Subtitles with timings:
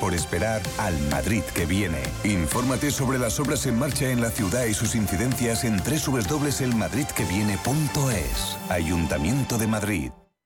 [0.00, 2.02] Por esperar al Madrid que viene.
[2.24, 8.56] Infórmate sobre las obras en marcha en la ciudad y sus incidencias en www.elmadridqueviene.es.
[8.70, 10.10] Ayuntamiento de Madrid.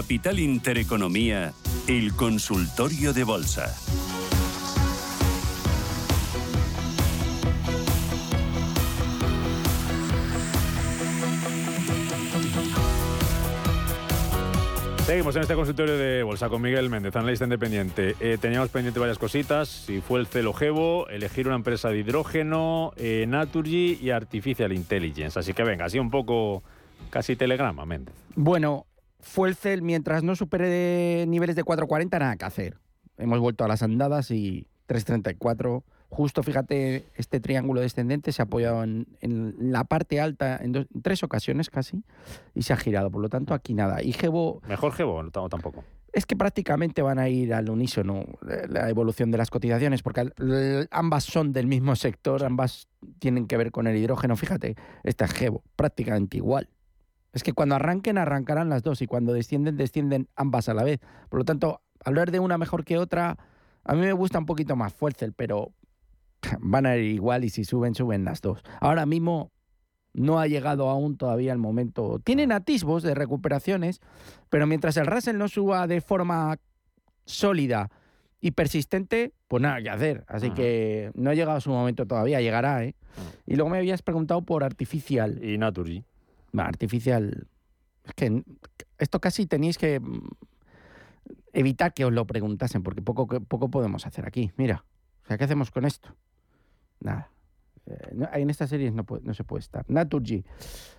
[0.00, 1.52] Capital Intereconomía,
[1.86, 3.66] el consultorio de bolsa.
[15.04, 18.16] Seguimos en este consultorio de bolsa con Miguel Méndez, analista independiente.
[18.20, 23.26] Eh, teníamos pendiente varias cositas, si fue el Celogevo, elegir una empresa de hidrógeno, eh,
[23.28, 25.38] Naturgy y Artificial Intelligence.
[25.38, 26.62] Así que venga, así un poco
[27.10, 28.14] casi telegrama, Méndez.
[28.34, 28.86] Bueno,
[29.22, 32.78] fue el CEL, mientras no supere niveles de 4.40, nada que hacer.
[33.18, 35.82] Hemos vuelto a las andadas y 3.34.
[36.08, 40.86] Justo, fíjate, este triángulo descendente se ha apoyado en, en la parte alta en, dos-
[40.92, 42.02] en tres ocasiones casi
[42.54, 43.10] y se ha girado.
[43.12, 44.02] Por lo tanto, aquí nada.
[44.02, 45.84] Y Gebo, ¿Mejor Gevo no, tampoco?
[46.12, 50.32] es que prácticamente van a ir al unísono eh, la evolución de las cotizaciones, porque
[50.90, 52.88] ambas son del mismo sector, ambas
[53.20, 54.34] tienen que ver con el hidrógeno.
[54.34, 54.74] Fíjate,
[55.04, 56.68] esta es Gebo, prácticamente igual.
[57.32, 61.00] Es que cuando arranquen, arrancarán las dos y cuando descienden, descienden ambas a la vez.
[61.28, 63.38] Por lo tanto, hablar de una mejor que otra,
[63.84, 65.72] a mí me gusta un poquito más Fuercel, pero
[66.60, 68.62] van a ir igual y si suben, suben las dos.
[68.80, 69.52] Ahora mismo
[70.12, 72.18] no ha llegado aún todavía el momento.
[72.24, 74.00] Tienen atisbos de recuperaciones,
[74.48, 76.58] pero mientras el Russell no suba de forma
[77.26, 77.90] sólida
[78.40, 80.24] y persistente, pues nada que hacer.
[80.26, 82.96] Así que no ha llegado su momento todavía, llegará, ¿eh?
[83.46, 85.44] Y luego me habías preguntado por Artificial.
[85.44, 86.04] Y Naturgy.
[86.56, 87.46] Artificial.
[88.04, 88.42] Es que
[88.98, 90.28] esto casi tenéis que mm,
[91.52, 94.52] evitar que os lo preguntasen, porque poco, poco podemos hacer aquí.
[94.56, 94.84] Mira,
[95.24, 96.14] o sea, ¿qué hacemos con esto?
[97.00, 97.30] Nada.
[97.86, 99.84] Eh, en estas series no, se puede estar.
[99.88, 100.44] Naturgy.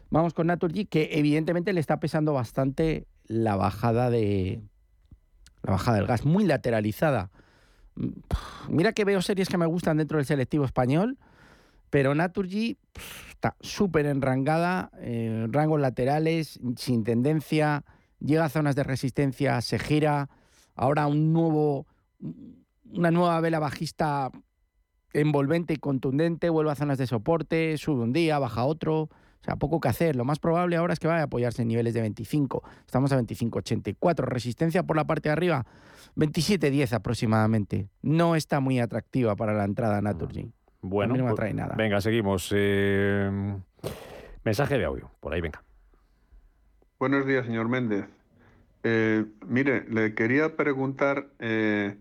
[0.10, 4.62] Vamos con Naturgy, que evidentemente le está pesando bastante la bajada de
[5.64, 7.30] la bajada del gas, muy lateralizada.
[7.96, 8.10] Mm,
[8.70, 11.18] Mira que veo series que me gustan dentro del selectivo español,
[11.90, 12.78] pero Naturgy
[13.42, 17.84] está súper enrangada, eh, rangos laterales, sin tendencia,
[18.20, 20.30] llega a zonas de resistencia, se gira,
[20.76, 21.88] ahora un nuevo,
[22.92, 24.30] una nueva vela bajista
[25.14, 29.56] envolvente y contundente, vuelve a zonas de soporte, sube un día, baja otro, o sea,
[29.56, 30.16] poco que hacer.
[30.16, 32.62] Lo más probable ahora es que vaya a apoyarse en niveles de 25.
[32.86, 34.24] Estamos a 25,84.
[34.24, 35.66] Resistencia por la parte de arriba,
[36.16, 37.90] 27,10 aproximadamente.
[38.04, 40.54] No está muy atractiva para la entrada Naturgy.
[40.82, 41.76] Bueno, A mí no me pues, atrae nada.
[41.76, 42.52] venga, seguimos.
[42.56, 43.30] Eh,
[44.44, 45.64] mensaje de audio, por ahí, venga.
[47.00, 48.06] Buenos días, señor Méndez.
[48.84, 51.96] Eh, mire, le quería preguntar eh,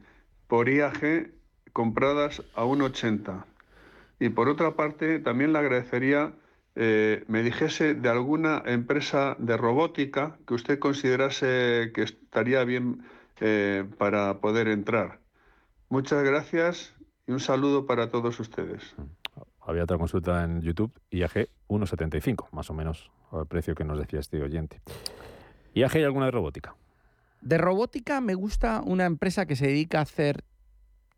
[0.46, 1.30] por IAG
[1.72, 3.44] compradas a 1,80.
[4.18, 6.32] Y por otra parte, también le agradecería
[6.76, 13.02] eh, me dijese de alguna empresa de robótica que usted considerase que estaría bien
[13.40, 15.18] eh, para poder entrar.
[15.88, 16.94] Muchas gracias
[17.30, 18.96] y un saludo para todos ustedes.
[19.60, 24.18] Había otra consulta en YouTube, IAG 1,75, más o menos al precio que nos decía
[24.18, 24.80] este oyente.
[25.72, 26.74] ¿IAG hay alguna de robótica?
[27.40, 30.42] De robótica me gusta una empresa que se dedica a hacer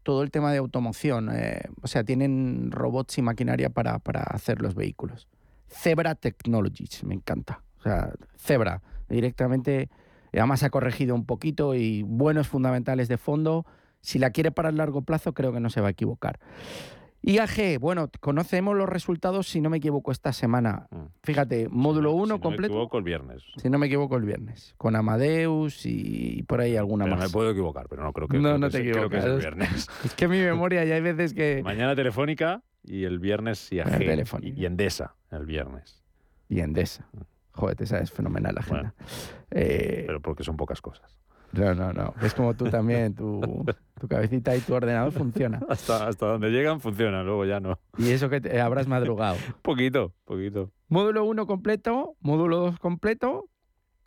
[0.03, 1.31] todo el tema de automoción.
[1.33, 5.29] eh, o sea, tienen robots y maquinaria para, para hacer los vehículos.
[5.71, 7.63] Zebra Technologies, me encanta.
[7.79, 9.89] O sea, Zebra, directamente,
[10.31, 13.65] además ha corregido un poquito y buenos fundamentales de fondo.
[14.03, 16.39] Si la quiere para el largo plazo, creo que no se va a equivocar.
[17.25, 20.89] IAG, bueno, conocemos los resultados, si no me equivoco, esta semana.
[21.23, 22.27] Fíjate, módulo 1 Mm.
[22.27, 22.73] si no completo.
[22.75, 23.45] me equivoco, el viernes.
[23.59, 24.75] Si no me equivoco, el viernes.
[24.77, 27.27] Con Amadeus y por ahí alguna Pero más.
[27.29, 29.19] me puedo equivocar, pero no creo que, No, creo no que te es- creo que
[29.19, 29.57] es el equivocas.
[29.57, 29.89] viernes.
[30.05, 31.63] Es que mi memoria ya hay veces que...
[31.63, 33.99] Mañana Telefónica y el viernes IAG.
[33.99, 34.59] Telefónica.
[34.59, 36.03] Y, y Endesa el viernes.
[36.49, 37.07] Y Endesa.
[37.53, 38.95] Joder, esa es fenomenal la agenda.
[39.53, 41.21] Eh, Pero porque son pocas cosas.
[41.53, 42.15] No, no, no.
[42.23, 43.41] Es como tú también, tu,
[44.01, 45.61] tu cabecita y tu ordenador funciona.
[45.69, 47.79] Hasta, hasta donde llegan funciona, luego ya no.
[47.99, 49.37] Y eso que te- habrás madrugado.
[49.63, 50.71] Poquito, poquito.
[50.89, 53.49] Módulo 1 completo, módulo 2 completo,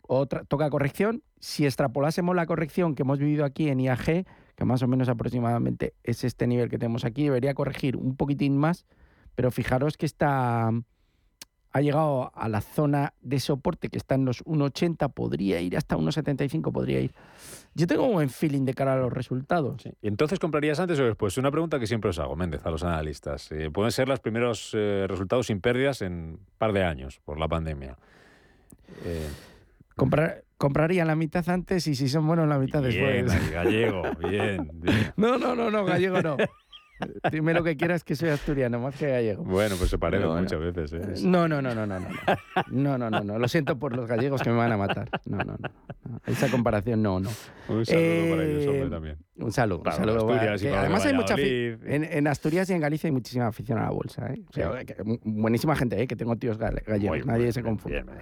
[0.02, 1.22] otra, toca corrección.
[1.40, 5.94] Si extrapolásemos la corrección que hemos vivido aquí en IAG, que más o menos aproximadamente
[6.02, 8.86] es este nivel que tenemos aquí, debería corregir un poquitín más,
[9.34, 10.70] pero fijaros que está
[11.76, 15.96] ha llegado a la zona de soporte que está en los 1,80, podría ir hasta
[15.96, 17.12] 1,75, podría ir.
[17.74, 19.82] Yo tengo un buen feeling de cara a los resultados.
[19.82, 19.92] Sí.
[20.00, 21.36] ¿Y entonces comprarías antes o después?
[21.36, 23.52] Una pregunta que siempre os hago, Méndez, a los analistas.
[23.52, 27.38] Eh, pueden ser los primeros eh, resultados sin pérdidas en un par de años por
[27.38, 27.98] la pandemia.
[29.04, 29.28] Eh,
[29.94, 33.50] Comprar, compraría la mitad antes y si son buenos la mitad bien, después.
[33.50, 35.12] gallego, bien, bien.
[35.16, 36.36] No, no, no, no, gallego no.
[37.30, 39.44] Dime lo que quieras que soy asturiano, más que gallego.
[39.44, 40.42] Bueno, pues se parecen No, no.
[40.42, 40.92] muchas veces.
[40.92, 41.26] ¿eh?
[41.26, 42.08] No, no, no, no, no, no.
[42.70, 43.38] No, no, no, no.
[43.38, 45.08] Lo siento por los gallegos que me van a matar.
[45.26, 46.18] No, no, no.
[46.26, 47.30] Esa comparación, no, no.
[47.68, 49.16] Un saludo para ellos, Eh, hombre, también.
[49.38, 49.78] Un saludo.
[49.78, 50.16] un Para saludo.
[50.32, 53.78] Asturias y para además hay mucha en, en Asturias y en Galicia hay muchísima afición
[53.78, 54.26] a la bolsa.
[54.32, 54.42] ¿eh?
[54.48, 56.06] O sea, que- buenísima gente, ¿eh?
[56.06, 57.18] que tengo tíos gallegos.
[57.18, 58.02] Muy Nadie bien, se confunde.
[58.02, 58.16] bien,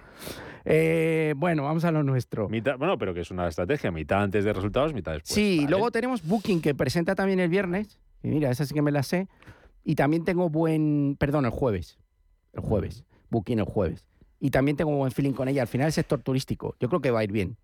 [0.64, 1.38] bien.
[1.38, 2.48] Bueno, vamos a lo nuestro.
[2.48, 5.32] Mitad, bueno, pero que es una estrategia, mitad antes de resultados, mitad después.
[5.34, 5.70] Sí, Vale.
[5.70, 7.98] luego tenemos Booking que presenta también el viernes.
[8.24, 9.28] Y mira, esa sí que me la sé.
[9.84, 11.16] Y también tengo buen.
[11.18, 11.98] Perdón, el jueves.
[12.52, 13.04] El jueves.
[13.30, 14.06] Booking el jueves.
[14.40, 15.62] Y también tengo buen feeling con ella.
[15.62, 16.74] Al final, el sector turístico.
[16.80, 17.56] Yo creo que va a ir bien.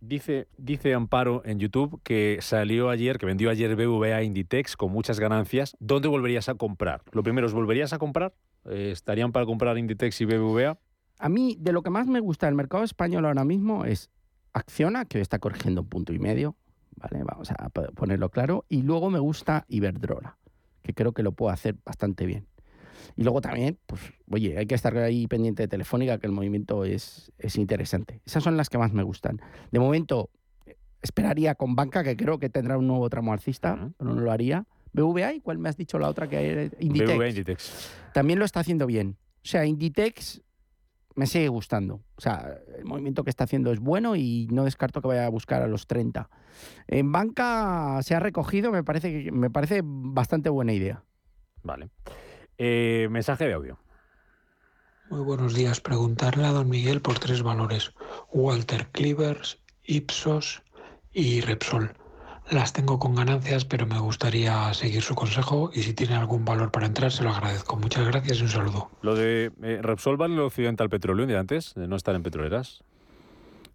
[0.00, 5.20] Dice, dice Amparo en YouTube que salió ayer, que vendió ayer BVA Inditex con muchas
[5.20, 5.76] ganancias.
[5.78, 7.02] ¿Dónde volverías a comprar?
[7.12, 8.34] Lo primero, ¿os volverías a comprar?
[8.64, 10.76] Eh, ¿Estarían para comprar Inditex y BBVA?
[11.20, 14.10] A mí, de lo que más me gusta del mercado español ahora mismo es
[14.52, 16.56] Acciona, que hoy está corrigiendo un punto y medio.
[16.96, 17.24] ¿Vale?
[17.24, 18.64] Vamos a po- ponerlo claro.
[18.68, 20.38] Y luego me gusta Iberdrola,
[20.82, 22.46] que creo que lo puedo hacer bastante bien.
[23.16, 24.00] Y luego también, pues,
[24.30, 28.20] oye, hay que estar ahí pendiente de Telefónica, que el movimiento es, es interesante.
[28.24, 29.40] Esas son las que más me gustan.
[29.72, 30.30] De momento,
[30.66, 33.92] eh, esperaría con Banca, que creo que tendrá un nuevo tramo alcista, Ujú.
[33.98, 34.66] pero no lo haría.
[34.92, 36.70] BVA, ¿y cuál me has dicho la otra que hay?
[36.78, 37.14] Inditex.
[37.16, 37.90] BBVA Inditex.
[38.14, 39.16] También lo está haciendo bien.
[39.44, 40.42] O sea, Inditex
[41.14, 42.00] me sigue gustando.
[42.16, 45.30] O sea, el movimiento que está haciendo es bueno y no descarto que vaya a
[45.30, 46.28] buscar a los 30.
[46.88, 51.04] En banca se ha recogido, me parece, que- me parece bastante buena idea.
[51.62, 51.90] Vale.
[52.58, 53.78] Eh, mensaje de audio.
[55.10, 55.80] Muy buenos días.
[55.80, 57.92] Preguntarle a don Miguel por tres valores.
[58.32, 60.62] Walter Cleavers, Ipsos
[61.12, 61.92] y Repsol.
[62.52, 66.70] Las tengo con ganancias, pero me gustaría seguir su consejo y si tiene algún valor
[66.70, 67.76] para entrar, se lo agradezco.
[67.76, 68.90] Muchas gracias y un saludo.
[69.00, 72.84] Lo de eh, Repsol vale el Occidental Petroleum de antes, de no estar en petroleras.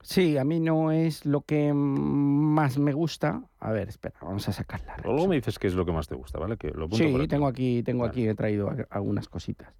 [0.03, 3.41] Sí, a mí no es lo que más me gusta.
[3.59, 4.95] A ver, espera, vamos a sacarla.
[5.03, 6.56] Luego me dices qué es lo que más te gusta, ¿vale?
[6.56, 7.27] Que lo apunto por Sí, aquí.
[7.27, 8.12] tengo aquí, tengo Vale.
[8.12, 9.73] aquí, he traído algunas cositas.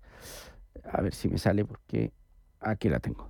[0.92, 2.12] A ver si me sale porque
[2.60, 3.30] aquí la tengo.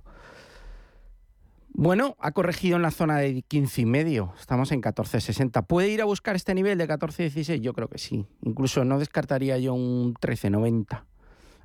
[1.80, 4.32] Bueno, ha corregido en la zona de 15 y medio.
[4.36, 5.64] Estamos en 14.60.
[5.64, 7.60] ¿Puede ir a buscar este nivel de 14.16?
[7.60, 8.26] Yo creo que sí.
[8.42, 11.04] Incluso no descartaría yo un 13.90.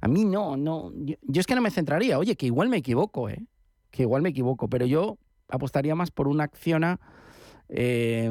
[0.02, 0.92] A mí no, no.
[0.98, 2.20] Yo, yo es que no me centraría.
[2.20, 3.44] Oye, que igual me equivoco, ¿eh?
[3.90, 4.70] Que igual me equivoco.
[4.70, 5.18] Pero yo
[5.50, 7.00] apostaría más por una acciona
[7.70, 8.30] eh,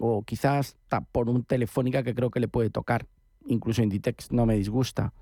[0.00, 0.76] o quizás
[1.12, 3.06] por un Telefónica que creo que le puede tocar.
[3.46, 5.14] Incluso Inditex no me disgusta.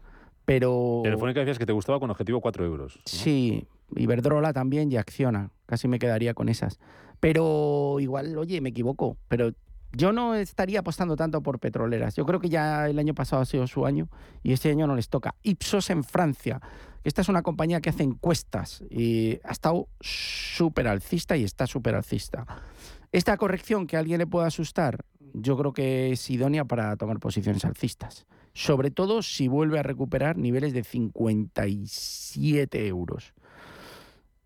[0.45, 1.03] Pero.
[1.05, 2.97] Telefónica decías que te gustaba con objetivo 4 euros.
[2.97, 3.03] ¿no?
[3.05, 5.51] Sí, Iberdrola también y Acciona.
[5.67, 6.79] Casi me quedaría con esas.
[7.21, 9.17] Pero igual, oye, me equivoco.
[9.29, 9.53] Pero
[9.93, 12.15] yo no estaría apostando tanto por petroleras.
[12.15, 14.09] Yo creo que ya el año pasado ha sido su año
[14.43, 15.35] y este año no les toca.
[15.43, 16.61] Ipsos en Francia.
[17.05, 21.95] Esta es una compañía que hace encuestas y ha estado súper alcista y está súper
[21.95, 22.45] alcista.
[23.13, 27.19] Esta corrección que a alguien le pueda asustar, yo creo que es idónea para tomar
[27.19, 28.27] posiciones alcistas.
[28.53, 33.33] Sobre todo si vuelve a recuperar niveles de 57 euros.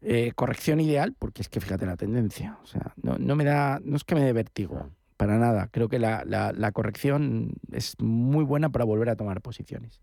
[0.05, 2.59] Eh, corrección ideal, porque es que fíjate la tendencia.
[2.63, 5.69] O sea, no, no me da, no es que me dé vértigo, para nada.
[5.71, 10.01] Creo que la, la- la corrección es muy buena para volver a tomar posiciones.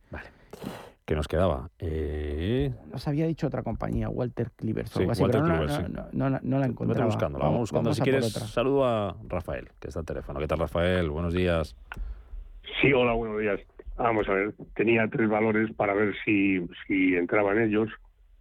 [1.06, 1.70] ¿Qué nos quedaba?
[1.80, 5.92] Eh, Nos había dicho otra compañía, Walter Clivers Sí, Walter pero no, Clivers, no, sí.
[5.92, 7.06] no, no la- no la encontraba.
[7.06, 7.94] buscándola, vamos buscando.
[7.94, 8.48] Si quieres, otra.
[8.48, 10.40] saludo a Rafael, que está al teléfono.
[10.40, 11.10] ¿Qué tal, Rafael?
[11.10, 11.76] Buenos días.
[12.80, 13.60] Sí, hola, buenos días.
[13.98, 17.90] Vamos a ver, tenía tres valores para ver si, si entraban ellos.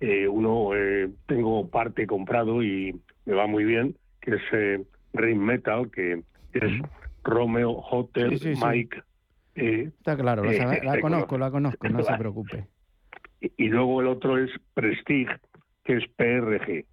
[0.00, 5.38] Eh, uno, eh, tengo parte comprado y me va muy bien, que es eh, Rain
[5.45, 6.73] Metal, que es
[7.25, 8.62] Romeo Hotel Sí, sí, sí.
[8.64, 9.02] Mike.
[9.57, 12.67] eh, Está claro, la, eh, la eh, conozco, la conozco, no se preocupe.
[13.40, 15.37] y, y luego el otro es Prestige,
[15.85, 16.85] que es PRG,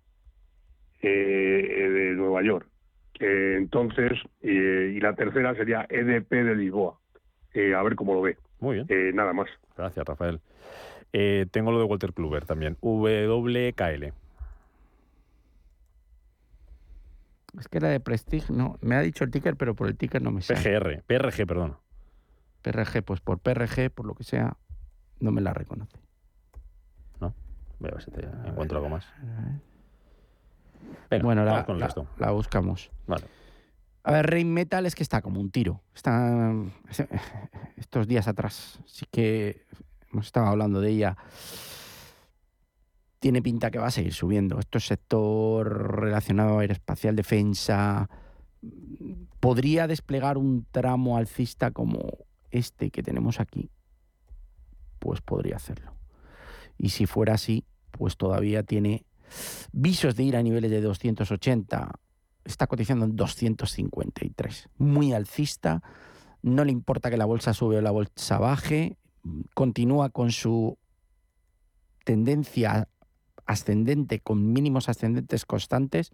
[1.01, 2.67] de Nueva York.
[3.19, 6.99] Entonces, y la tercera sería EDP de Lisboa.
[7.77, 8.37] A ver cómo lo ve.
[8.59, 9.15] Muy bien.
[9.15, 9.47] Nada más.
[9.77, 10.39] Gracias, Rafael.
[11.17, 12.77] Eh, tengo lo de Walter Kluber también.
[12.81, 14.11] WKL.
[17.57, 18.77] Es que era de Prestige, no.
[18.81, 20.59] Me ha dicho el ticker, pero por el ticker no me sale.
[20.59, 21.77] PGR, PRG, perdón.
[22.63, 24.57] PRG, pues por PRG, por lo que sea,
[25.21, 25.97] no me la reconoce.
[27.21, 27.33] No.
[27.79, 29.07] Voy a ver si te a encuentro algo más.
[31.21, 31.65] Bueno, la,
[32.17, 32.91] la, buscamos.
[33.07, 33.23] Vale.
[34.03, 35.81] A ver, Rain Metal es que está como un tiro.
[35.95, 36.53] Está
[37.77, 38.81] estos días atrás.
[38.85, 39.63] Sí que
[40.15, 41.17] hemos estado hablando de ella.
[43.19, 44.59] Tiene pinta que va a seguir subiendo.
[44.59, 48.09] Esto es sector relacionado a aeroespacial, defensa.
[49.39, 51.99] Podría desplegar un tramo alcista como
[52.51, 53.69] este que tenemos aquí.
[54.99, 55.93] Pues podría hacerlo.
[56.77, 59.05] Y si fuera así, pues todavía tiene
[59.71, 61.99] visos de ir a niveles de 280
[62.45, 64.69] está cotizando en 253.
[64.77, 65.81] Muy alcista.
[66.41, 68.97] No le importa que la bolsa sube o la bolsa baje.
[69.53, 70.77] Continúa con su
[72.03, 72.87] tendencia
[73.47, 76.11] ascendente con mínimos ascendentes constantes.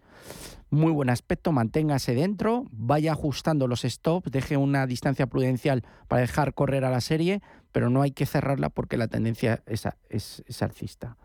[0.70, 6.52] Muy buen aspecto, manténgase dentro, vaya ajustando los stops, deje una distancia prudencial para dejar
[6.52, 7.40] correr a la serie,
[7.72, 11.16] pero no hay que cerrarla porque la tendencia es, es- es alcista.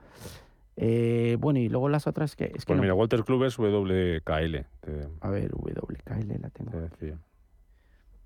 [0.78, 3.58] Eh, bueno, y luego las otras que es que Pues no- mira, Walter Club es
[3.58, 4.66] WKL.
[4.80, 6.72] Te, a ver, WKL la tengo.
[6.72, 7.20] te decía.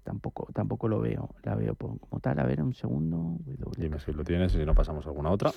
[0.03, 2.39] Tampoco, tampoco lo veo, la veo como tal.
[2.39, 3.37] A ver, un segundo.
[3.77, 5.51] Dime si lo tienes y si no pasamos a alguna otra.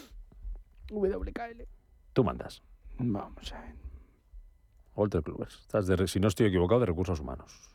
[0.90, 1.66] WKL.
[2.12, 2.62] Tú mandas.
[2.98, 3.74] Vamos a ver.
[4.94, 5.60] Walter Clubers.
[5.62, 7.68] Estás de, si no estoy equivocado, de recursos humanos.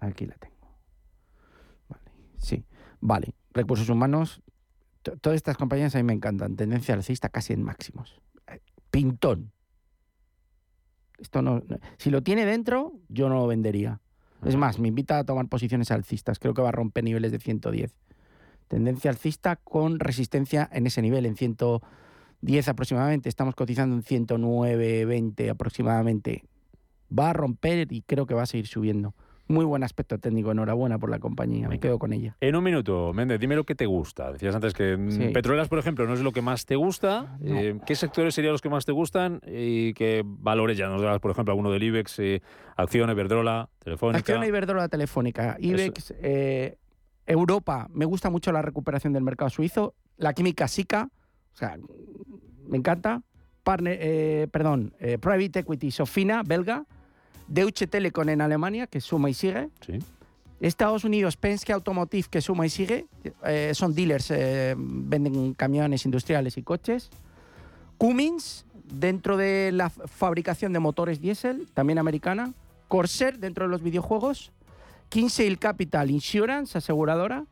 [0.00, 0.76] Aquí la tengo.
[1.88, 2.02] Vale,
[2.36, 2.66] sí.
[3.00, 4.42] Vale, recursos humanos.
[5.02, 6.56] to- Todas estas compañías a mí me encantan.
[6.56, 8.20] Tendencia alcista casi en máximos.
[8.48, 8.60] Eh,
[8.90, 9.52] Pintón.
[11.18, 14.00] Esto no, no- Si lo tiene dentro, yo no lo vendería.
[14.44, 16.38] Es más, me invita a tomar posiciones alcistas.
[16.38, 17.94] Creo que va a romper niveles de 110.
[18.68, 23.28] Tendencia alcista con resistencia en ese nivel, en 110 aproximadamente.
[23.28, 26.44] Estamos cotizando en 109, 20 aproximadamente.
[27.16, 29.14] Va a romper y creo que va a seguir subiendo.
[29.48, 30.52] Muy buen aspecto técnico.
[30.52, 31.68] Enhorabuena por la compañía.
[31.68, 32.36] Me quedo con ella.
[32.40, 34.32] En un minuto, Méndez, dime lo que te gusta.
[34.32, 35.28] Decías antes que mm, Sí.
[35.28, 37.36] petroleras, por ejemplo, no es lo que más te gusta.
[37.40, 37.58] No.
[37.58, 39.40] Eh, ¿Qué sectores serían los que más te gustan?
[39.46, 42.42] Y qué valores ya nos das, por ejemplo, alguno del IBEX, eh,
[42.76, 44.18] Acción, Iberdrola, Telefónica.
[44.18, 46.78] Acción Iberdrola Telefónica, IBEX, eh,
[47.26, 47.88] Europa.
[47.92, 49.94] Me gusta mucho la recuperación del mercado suizo.
[50.16, 51.08] La química SICA,
[51.52, 51.76] o sea,
[52.68, 53.22] me encanta.
[53.64, 56.84] Partner, eh, perdón, Private Equity Sofina, belga.
[57.48, 59.68] Deutsche Telekom en Alemania, que suma y sigue.
[59.86, 59.98] Sí.
[60.60, 63.06] Estados Unidos, Penske Automotive, que suma y sigue.
[63.44, 67.10] Eh, son dealers, eh, venden camiones industriales y coches.
[67.98, 72.52] Cummins, dentro de la fabricación de motores diésel, también americana.
[72.86, 74.52] Corsair, dentro de los videojuegos.
[75.08, 77.44] Kinsale Capital Insurance, aseguradora.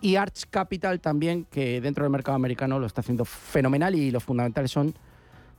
[0.00, 4.22] Y Arch Capital también, que dentro del mercado americano lo está haciendo fenomenal y los
[4.22, 4.94] fundamentales son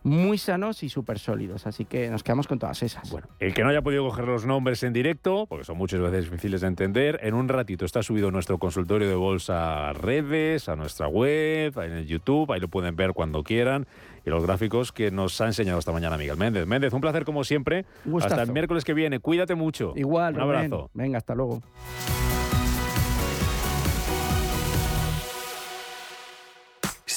[0.03, 1.67] muy sanos y súper sólidos.
[1.67, 3.09] Así que nos quedamos con todas esas.
[3.09, 6.25] Bueno, el que no haya podido coger los nombres en directo, porque son muchas veces
[6.25, 10.75] difíciles de entender, en un ratito está subido nuestro consultorio de bolsa a redes, a
[10.75, 13.87] nuestra web, en el YouTube, ahí lo pueden ver cuando quieran,
[14.25, 16.67] y los gráficos que nos ha enseñado esta mañana Miguel Méndez.
[16.67, 17.85] Méndez, un placer como siempre.
[18.05, 18.35] Un gustazo.
[18.35, 19.19] Hasta el miércoles que viene.
[19.19, 19.93] Cuídate mucho.
[19.95, 20.89] Igual, Un abrazo.
[20.93, 21.61] Venga, hasta luego.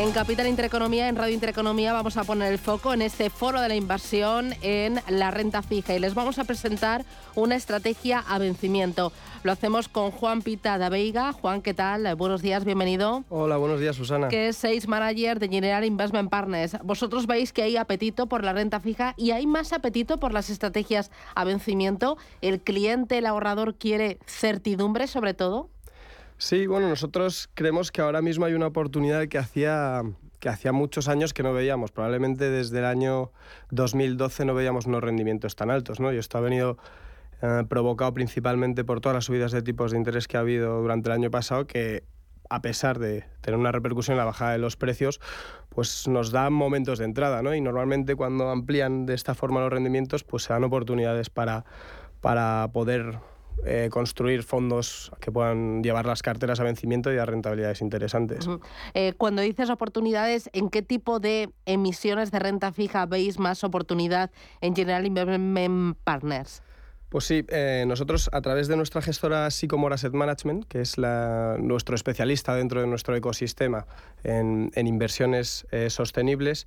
[0.00, 3.68] En Capital Intereconomía, en Radio Intereconomía, vamos a poner el foco en este foro de
[3.68, 7.04] la inversión en la renta fija y les vamos a presentar
[7.34, 9.12] una estrategia a vencimiento.
[9.42, 11.34] Lo hacemos con Juan Pita de Veiga.
[11.34, 12.14] Juan, ¿qué tal?
[12.16, 13.24] Buenos días, bienvenido.
[13.28, 14.28] Hola, buenos días, Susana.
[14.28, 16.78] Que es Sales Manager de General Investment Partners.
[16.82, 20.48] Vosotros veis que hay apetito por la renta fija y hay más apetito por las
[20.48, 22.16] estrategias a vencimiento.
[22.40, 25.68] ¿El cliente, el ahorrador quiere certidumbre sobre todo?
[26.40, 30.00] Sí, bueno, nosotros creemos que ahora mismo hay una oportunidad que hacía,
[30.38, 31.92] que hacía muchos años que no veíamos.
[31.92, 33.30] Probablemente desde el año
[33.72, 36.10] 2012 no veíamos unos rendimientos tan altos, ¿no?
[36.14, 36.78] Y esto ha venido
[37.42, 41.10] eh, provocado principalmente por todas las subidas de tipos de interés que ha habido durante
[41.10, 42.04] el año pasado, que
[42.48, 45.20] a pesar de tener una repercusión en la bajada de los precios,
[45.68, 47.54] pues nos dan momentos de entrada, ¿no?
[47.54, 51.66] Y normalmente cuando amplían de esta forma los rendimientos, pues se dan oportunidades para,
[52.22, 53.18] para poder
[53.66, 58.48] eh, construir fondos que puedan llevar las carteras a vencimiento y a rentabilidades interesantes.
[58.94, 64.30] Eh, cuando dices oportunidades, ¿en qué tipo de emisiones de renta fija veis más oportunidad
[64.62, 66.62] en General Investment Partners?
[67.10, 71.96] Pues sí, eh, nosotros a través de nuestra gestora Sycomore Asset Management, que es nuestro
[71.96, 73.84] especialista dentro de nuestro ecosistema
[74.24, 76.66] en, inversiones sostenibles,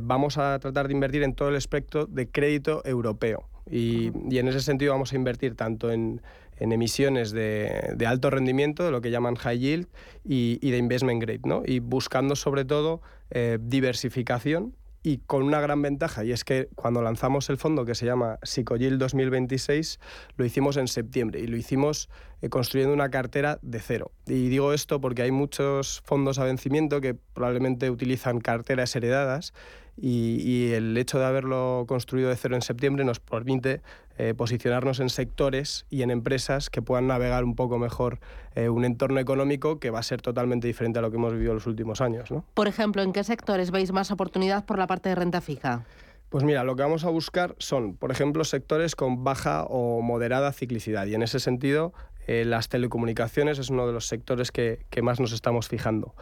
[0.00, 3.51] vamos a tratar de invertir en todo el espectro de crédito europeo.
[3.70, 6.20] Y, en ese sentido vamos a invertir tanto en,
[6.58, 9.88] emisiones de, alto rendimiento, de lo que llaman high yield,
[10.24, 11.62] y, de investment grade, ¿no?
[11.66, 17.02] y buscando sobre todo eh, diversificación y con una gran ventaja, y es que cuando
[17.02, 19.98] lanzamos el fondo que se llama Psicoyield 2026,
[20.36, 22.08] lo hicimos en septiembre y lo hicimos
[22.40, 24.12] eh, construyendo una cartera de cero.
[24.26, 29.52] Y digo esto porque hay muchos fondos a vencimiento que probablemente utilizan carteras heredadas
[29.96, 33.82] y, el hecho de haberlo construido de cero en septiembre nos permite
[34.18, 38.18] eh, posicionarnos en sectores y en empresas que puedan navegar un poco mejor
[38.54, 41.52] eh, un entorno económico que va a ser totalmente diferente a lo que hemos vivido
[41.52, 42.30] en los últimos años.
[42.30, 42.44] ¿no?
[42.54, 45.84] Por ejemplo, ¿en qué sectores veis más oportunidad por la parte de renta fija?
[46.32, 50.50] Pues mira, lo que vamos a buscar son, por ejemplo, sectores con baja o moderada
[50.52, 51.04] ciclicidad.
[51.04, 51.92] Y en ese sentido,
[52.26, 56.14] eh, las telecomunicaciones es uno de los sectores que, que más nos estamos fijando.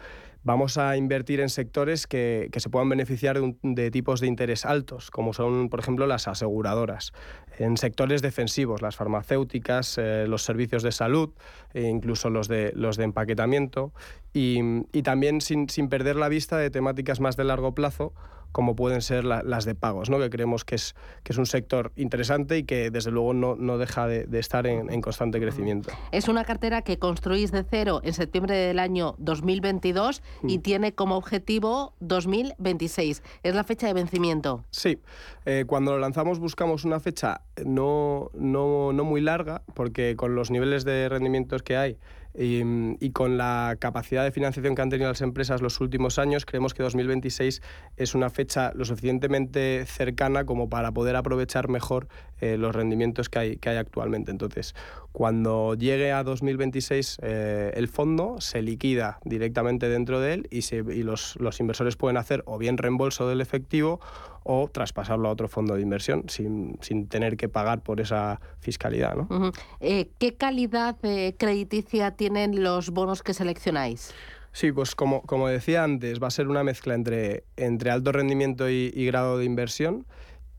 [0.42, 5.34] Vamos a invertir en sectores que, se puedan beneficiar de, tipos de interés altos, como
[5.34, 7.12] son, por ejemplo, las aseguradoras,
[7.58, 11.28] en sectores defensivos, las farmacéuticas, eh, los servicios de salud,
[11.74, 13.92] e incluso los de, los de empaquetamiento,
[14.32, 14.62] y,
[15.02, 18.14] también sin, sin perder la vista de temáticas más de largo plazo,
[18.52, 20.18] como pueden ser las de pagos, ¿no?
[20.18, 23.78] que creemos que es, que es un sector interesante y que desde luego no, no
[23.78, 25.90] deja de, estar en, constante crecimiento.
[26.12, 30.62] Es una cartera que construís de cero en septiembre del año 2022 y mm.
[30.62, 33.22] tiene como objetivo 2026.
[33.42, 34.64] ¿Es la fecha de vencimiento?
[34.70, 34.98] Sí,
[35.44, 40.50] eh, cuando lo lanzamos buscamos una fecha no, no, no muy larga porque con los
[40.50, 41.98] niveles de rendimientos que hay
[42.34, 46.74] y, con la capacidad de financiación que han tenido las empresas los últimos años, creemos
[46.74, 47.60] que 2026
[47.96, 52.08] es una fecha lo suficientemente cercana como para poder aprovechar mejor
[52.40, 54.30] eh, los rendimientos que hay, que hay actualmente.
[54.30, 54.74] Entonces,
[55.12, 61.02] cuando llegue a 2026 eh, el fondo se liquida directamente dentro de él y, y
[61.02, 64.00] los, los inversores pueden hacer o bien reembolso del efectivo
[64.42, 69.14] o traspasarlo a otro fondo de inversión sin, sin tener que pagar por esa fiscalidad.
[69.14, 69.52] ¿no?
[69.80, 70.96] Eh, ¿Qué calidad
[71.36, 74.14] crediticia tienen los bonos que seleccionáis?
[74.52, 78.68] Sí, pues como, como decía antes, va a ser una mezcla entre, entre alto rendimiento
[78.68, 80.06] y, y grado de inversión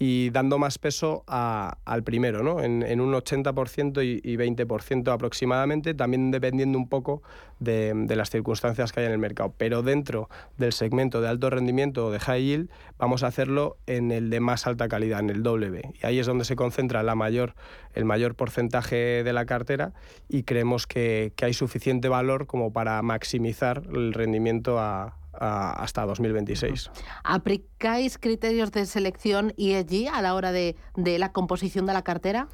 [0.04, 2.64] y dando más peso al primero, ¿no?
[2.64, 7.22] en, un 80% y, 20% aproximadamente, también dependiendo un poco
[7.60, 9.54] de, las circunstancias que hay en el mercado.
[9.60, 14.12] Pero dentro del segmento de alto rendimiento o de high yield, vamos a hacerlo en
[14.12, 15.94] el de más alta calidad, en el W.
[16.02, 17.54] Y ahí es donde se concentra la mayor,
[17.94, 19.94] el mayor porcentaje de la cartera
[20.28, 26.92] y creemos que, que hay suficiente valor como para maximizar el rendimiento a, hasta 2026.
[27.24, 32.48] ¿Aplicáis criterios de selección ESG a la hora de, la composición de la cartera?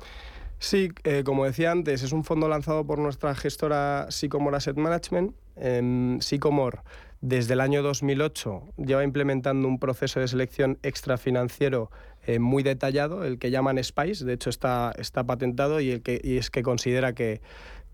[0.60, 5.36] Sí, eh, como decía antes, es un fondo lanzado por nuestra gestora Sycomore Asset Management.
[5.56, 6.80] Eh, Sycomore
[7.22, 11.90] desde el año 2008 lleva implementando un proceso de selección extrafinanciero
[12.26, 16.22] eh, muy detallado, el que llaman SPICE, de hecho está, está patentado y, el que,
[16.24, 17.42] y es que considera que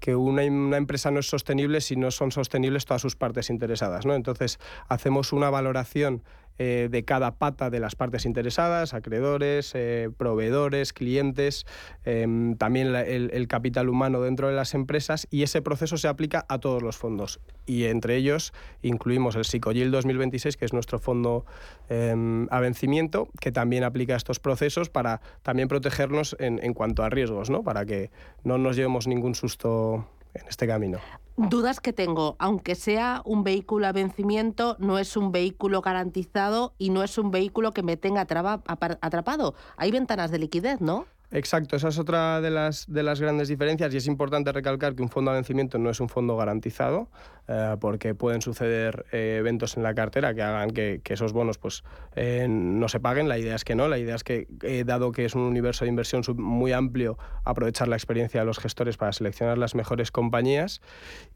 [0.04, 4.06] que una, empresa no es sostenible si no son sostenibles todas sus partes interesadas.
[4.06, 4.16] ¿no?
[4.16, 6.24] Entonces, hacemos una valoración
[6.60, 11.66] eh, de cada pata de las partes interesadas, acreedores, eh, proveedores, clientes,
[12.06, 16.60] em, también el, capital humano dentro de las empresas y ese proceso se aplica a
[16.60, 17.40] todos los fondos.
[17.66, 21.46] Y entre ellos incluimos el Psicogil 2026, que es nuestro fondo
[21.90, 27.10] em, a vencimiento, que también aplica estos procesos para también protegernos en, en cuanto a
[27.10, 27.64] riesgos, ¿no?
[27.64, 28.12] para que
[28.44, 31.00] no nos llevemos ningún susto en este camino.
[31.36, 36.92] Dudas que tengo, aunque sea un vehículo a vencimiento, no es un vehículo garantizado y
[36.92, 39.56] no es un vehículo que me tenga atrapado.
[39.78, 41.06] Hay ventanas de liquidez, ¿no?
[41.32, 45.02] Exacto, esa es otra de las, de las grandes diferencias y es importante recalcar que
[45.02, 47.10] un fondo a vencimiento no es un fondo garantizado
[47.48, 51.84] eh, porque pueden suceder eh, eventos en la cartera que hagan que, esos bonos pues,
[52.16, 53.28] eh, no se paguen.
[53.28, 54.48] La idea es que no, la idea es que,
[54.86, 58.98] dado que es un universo de inversión muy amplio, aprovechar la experiencia de los gestores
[58.98, 60.82] para seleccionar las mejores compañías.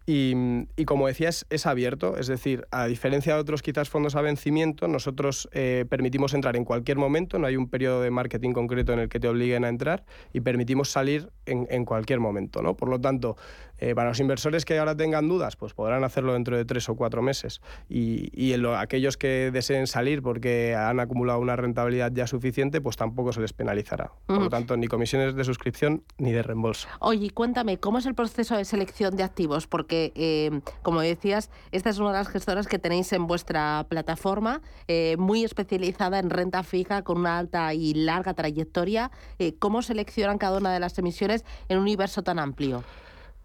[0.05, 0.33] Y,
[0.77, 4.87] y como decías, es abierto, es decir, a diferencia de otros quizás fondos a vencimiento,
[4.87, 5.49] nosotros
[5.89, 9.19] permitimos entrar en cualquier momento, no hay un periodo de marketing concreto en el que
[9.19, 12.61] te obliguen a entrar y permitimos salir en, cualquier momento.
[12.61, 12.75] ¿no?
[12.75, 13.35] Por lo tanto,
[13.79, 16.95] eh, para los inversores que ahora tengan dudas, pues podrán hacerlo dentro de tres o
[16.95, 17.61] cuatro meses.
[17.89, 23.33] Y, y aquellos que deseen salir porque han acumulado una rentabilidad ya suficiente, pues tampoco
[23.33, 24.11] se les penalizará.
[24.25, 26.87] Por lo tanto, ni comisiones de suscripción ni de reembolso.
[26.99, 29.67] Oye, cuéntame, ¿cómo es el proceso de selección de activos?
[29.67, 34.61] Porque, eh, como decías, esta es una de las gestoras que tenéis en vuestra plataforma,
[34.87, 39.11] eh, muy especializada en renta fija, con una alta y larga trayectoria.
[39.59, 42.83] ¿Cómo seleccionan cada una de las emisiones en un universo tan amplio?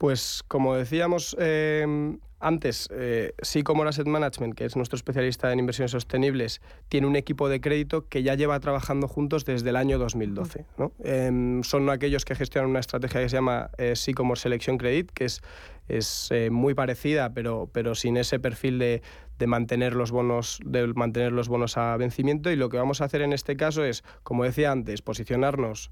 [0.02, 6.60] Pues como decíamos eh, antes, eh, Asset Management, que es nuestro especialista en inversiones sostenibles,
[6.88, 10.66] tiene un equipo de crédito que ya lleva trabajando juntos desde el año 2012.
[11.04, 15.26] Em, son aquellos que gestionan una estrategia que se llama eh, Sycomore Selection Credit, que
[15.26, 15.40] es,
[15.86, 19.02] es eh, muy parecida, pero, pero sin ese perfil de,
[19.38, 23.04] de mantener los bonos de mantener los bonos a vencimiento y lo que vamos a
[23.04, 25.90] hacer en este caso es como decía antes posicionarnos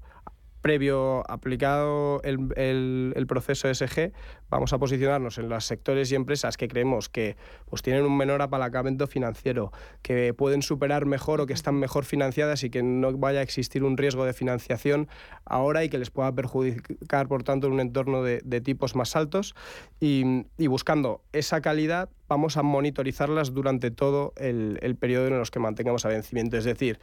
[0.61, 4.11] previo aplicado el, proceso SG,
[4.49, 7.35] vamos a posicionarnos en los sectores y empresas que creemos que
[7.69, 9.71] pues, tienen un menor apalancamiento financiero,
[10.01, 13.83] que pueden superar mejor o que están mejor financiadas y que no vaya a existir
[13.83, 15.07] un riesgo de financiación
[15.45, 19.55] ahora y que les pueda perjudicar, por tanto, en un entorno de, tipos más altos.
[19.99, 25.59] Y, buscando esa calidad, vamos a monitorizarlas durante todo el, el periodo en los que
[25.59, 26.57] mantengamos a vencimiento.
[26.57, 26.99] Es decir,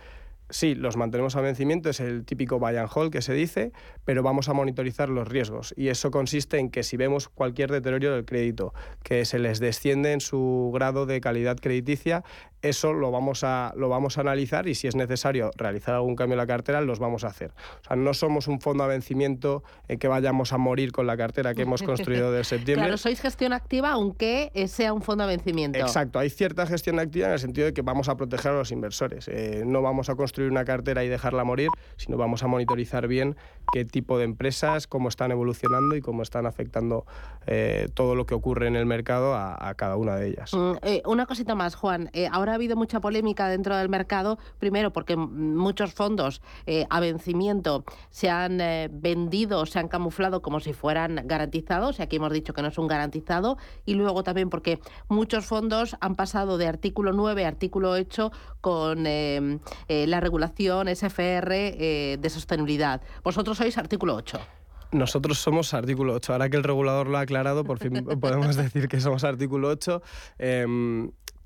[0.50, 3.72] sí, los mantenemos a vencimiento, es el típico buy and hold que se dice,
[4.04, 5.74] pero vamos a monitorizar los riesgos.
[5.76, 10.12] Y eso consiste en que si vemos cualquier deterioro del crédito, que se les desciende
[10.12, 12.24] en su grado de calidad crediticia,
[12.62, 16.34] eso lo vamos, a, lo vamos a analizar y si es necesario realizar algún cambio
[16.34, 17.52] en la cartera, los vamos a hacer.
[17.80, 21.16] O sea, no somos un fondo a vencimiento en que vayamos a morir con la
[21.16, 22.86] cartera que hemos construido de septiembre.
[22.86, 25.78] Claro, sois gestión activa aunque sea un fondo a vencimiento.
[25.78, 28.72] Exacto, hay cierta gestión activa en el sentido de que vamos a proteger a los
[28.72, 29.28] inversores.
[29.28, 33.36] Eh, no vamos a construir una cartera y dejarla morir, sino vamos a monitorizar bien
[33.72, 37.06] qué tipo de empresas, cómo están evolucionando y cómo están afectando
[37.46, 40.52] eh, todo lo que ocurre en el mercado a, cada una de ellas.
[40.54, 42.10] Mm, eh, una cosita más, Juan.
[42.32, 47.84] ahora ha habido mucha polémica dentro del mercado, primero porque muchos fondos eh, a vencimiento
[48.10, 52.52] se han eh, vendido, se han camuflado como si fueran garantizados, y aquí hemos dicho
[52.52, 57.12] que no es un garantizado, y luego también porque muchos fondos han pasado de artículo
[57.12, 59.58] 9 a artículo 8 con eh,
[59.88, 63.00] la regulación SFR de sostenibilidad.
[63.22, 64.57] Vosotros sois artículo 8.
[64.92, 66.32] Nosotros somos artículo 8.
[66.32, 70.02] Ahora que el regulador lo ha aclarado, por fin podemos decir que somos artículo 8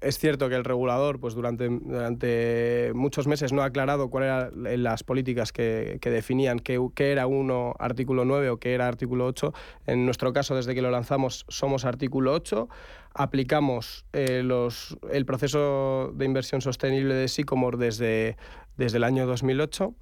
[0.02, 4.82] es cierto que el regulador pues durante, durante muchos meses no ha aclarado cuáles eran
[4.82, 9.54] las políticas que, definían qué, era uno artículo 9 o qué era artículo 8.
[9.86, 12.68] En nuestro caso, desde que lo lanzamos, somos artículo 8.
[13.14, 18.36] Aplicamos eh, los, el proceso de inversión sostenible de Sycomore desde,
[18.76, 19.94] desde el año 2008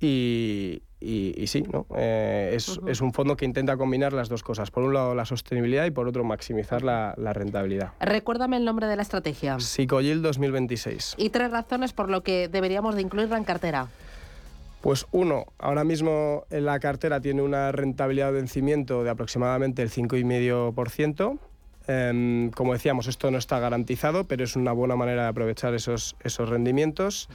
[0.00, 1.86] y, y, sí, ¿no?
[1.96, 4.70] Eh, es, un fondo que intenta combinar las dos cosas.
[4.70, 7.92] Por un lado, la sostenibilidad y por otro, maximizar la, rentabilidad.
[8.00, 9.58] Recuérdame el nombre de la estrategia.
[9.58, 11.14] Psicoyil 2026.
[11.16, 13.88] Y tres razones por lo que deberíamos de incluirla en cartera.
[14.80, 21.38] Pues uno, ahora mismo la cartera tiene una rentabilidad de vencimiento de aproximadamente el 5,5%.
[21.88, 26.16] Em, como decíamos, esto no está garantizado, pero es una buena manera de aprovechar esos,
[26.22, 27.28] esos rendimientos.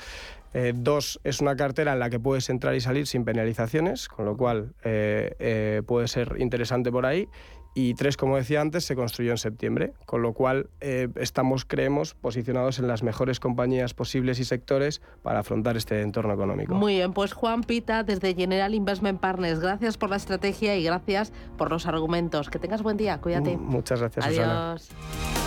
[0.59, 4.25] Eh, dos, es una cartera en la que puedes entrar y salir sin penalizaciones, con
[4.25, 7.29] lo cual eh, eh, puede ser interesante por ahí.
[7.75, 12.79] Y tres, como decía antes, se construyó en septiembre, con lo cual estamos, creemos, posicionados
[12.79, 16.73] en las mejores compañías posibles y sectores para afrontar este entorno económico.
[16.73, 21.31] Muy bien, pues Juan Pita, desde General Investment Partners, gracias por la estrategia y gracias
[21.55, 22.49] por los argumentos.
[22.49, 23.57] Que tengas buen día, cuídate.
[23.57, 25.46] Muchas gracias, Adiós.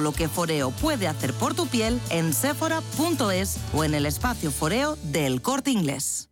[0.00, 4.96] lo que Foreo puede hacer por tu piel en sephora.es o en el espacio Foreo
[5.02, 6.31] del Corte Inglés.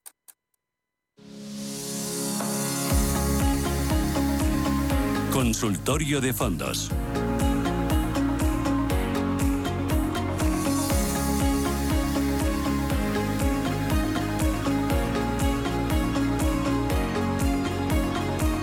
[5.31, 6.91] Consultorio de fondos.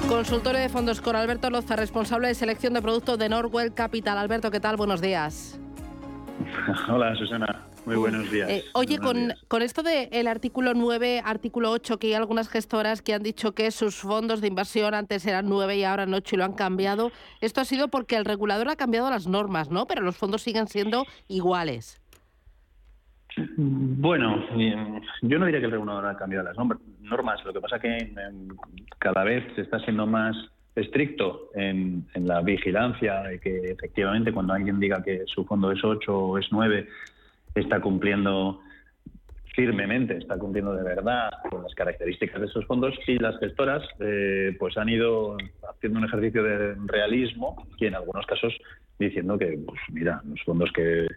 [0.08, 4.18] Consultorio de fondos con Alberto Loza, responsable de selección de productos de Norwell Capital.
[4.18, 4.76] Alberto, ¿qué tal?
[4.76, 5.58] Buenos días.
[6.88, 7.66] Hola, Susana.
[7.88, 8.50] Muy buenos días.
[8.50, 13.14] Eh, oye, con, con, esto del artículo 9, artículo 8, que hay algunas gestoras que
[13.14, 16.44] han dicho que sus fondos de inversión antes eran 9 y ahora 8 y lo
[16.44, 17.12] han cambiado.
[17.40, 19.86] Esto ha sido porque el regulador ha cambiado las normas, ¿no?
[19.86, 21.98] Pero los fondos siguen siendo iguales.
[23.56, 24.44] Bueno,
[25.22, 26.58] yo no diría que el regulador ha cambiado las
[27.00, 27.42] normas.
[27.46, 28.48] Lo que pasa es que em,
[28.98, 30.36] cada vez se está siendo más
[30.76, 35.82] estricto en, en la vigilancia y que efectivamente cuando alguien diga que su fondo es
[35.82, 36.86] 8 o es 9
[37.60, 38.60] está cumpliendo
[39.54, 44.54] firmemente, está cumpliendo de verdad con las características de esos fondos y las gestoras eh,
[44.56, 45.36] pues han ido
[45.68, 48.56] haciendo un ejercicio de realismo y en algunos casos
[48.98, 51.08] diciendo que, pues mira, los fondos que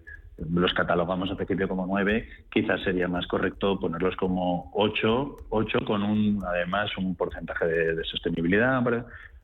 [0.49, 6.01] los catalogamos en principio como nueve, quizás sería más correcto ponerlos como ocho, ocho con
[6.01, 8.82] un además un porcentaje de, de sostenibilidad.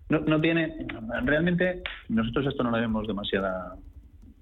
[0.09, 0.87] No, no tiene,
[1.23, 3.75] realmente nosotros esto no le vemos demasiada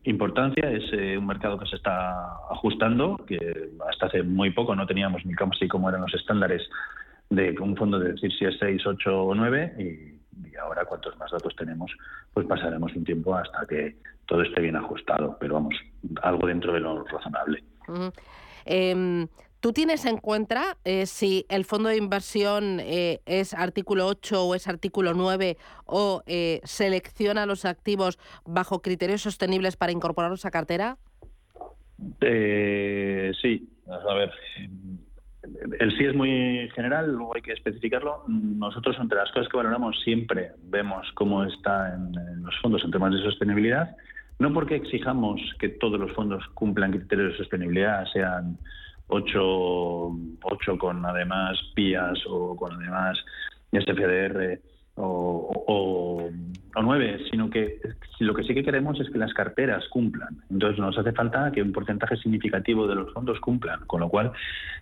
[0.05, 0.69] importancia.
[0.69, 5.25] Es eh, un mercado que se está ajustando, que hasta hace muy poco no teníamos
[5.25, 6.61] ni cómo así como eran los estándares
[7.29, 10.15] de un fondo de decir si es 6, 8 o 9 y,
[10.57, 11.91] ahora cuantos más datos tenemos,
[12.33, 15.75] pues pasaremos un tiempo hasta que todo esté bien ajustado, pero vamos,
[16.21, 17.63] algo dentro de lo razonable.
[19.65, 24.53] ¿Tú tienes en cuenta eh, si el fondo de inversión eh, es artículo 8 o
[24.53, 30.97] es artículo 9 o eh, selecciona los activos bajo criterios sostenibles para incorporarlos a cartera?
[32.21, 34.31] sí, a ver,
[35.79, 38.23] el sí es muy general, luego hay que especificarlo.
[38.27, 43.11] Nosotros, entre las cosas que valoramos, siempre vemos cómo está en los fondos en temas
[43.13, 43.97] de sostenibilidad.
[44.37, 48.59] No porque exijamos que todos los fondos cumplan criterios de sostenibilidad, sean
[49.07, 50.11] ocho,
[50.43, 53.17] ocho con además PIAs o con además
[53.71, 54.59] SFDR
[54.95, 56.29] o, o,
[56.75, 57.79] o, nueve, sino que
[58.19, 60.37] lo que sí que queremos es que las carteras cumplan.
[60.49, 64.31] Entonces nos hace falta que un porcentaje significativo de los fondos cumplan, con lo cual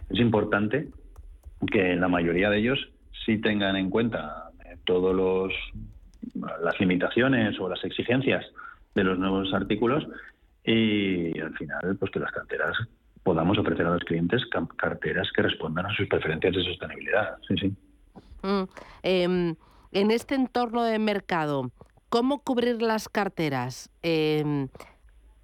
[0.10, 0.90] es importante
[1.72, 2.80] que la mayoría de ellos
[3.26, 4.52] sí tengan en cuenta
[4.86, 5.54] todos los
[6.34, 8.46] las limitaciones o las exigencias
[8.96, 10.08] de los nuevos artículos
[10.64, 12.78] y al final pues que las carteras
[13.24, 14.42] podamos ofrecer a los clientes
[14.78, 17.38] carteras que respondan a sus preferencias de sostenibilidad.
[17.48, 17.74] Sí, sí.
[18.44, 18.64] Mm,
[19.04, 19.56] em,
[19.94, 21.72] en este entorno de mercado,
[22.10, 23.90] ¿cómo cubrir las carteras?
[24.02, 24.68] Em,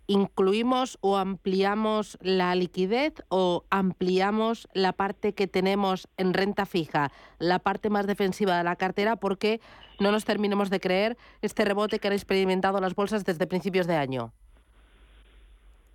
[0.10, 7.60] ¿Incluimos o ampliamos la liquidez o ampliamos la parte que tenemos en renta fija, la
[7.60, 9.62] parte más defensiva de la cartera, porque
[10.00, 13.98] no nos terminemos de creer este rebote que han experimentado las bolsas desde principios de
[13.98, 14.34] año?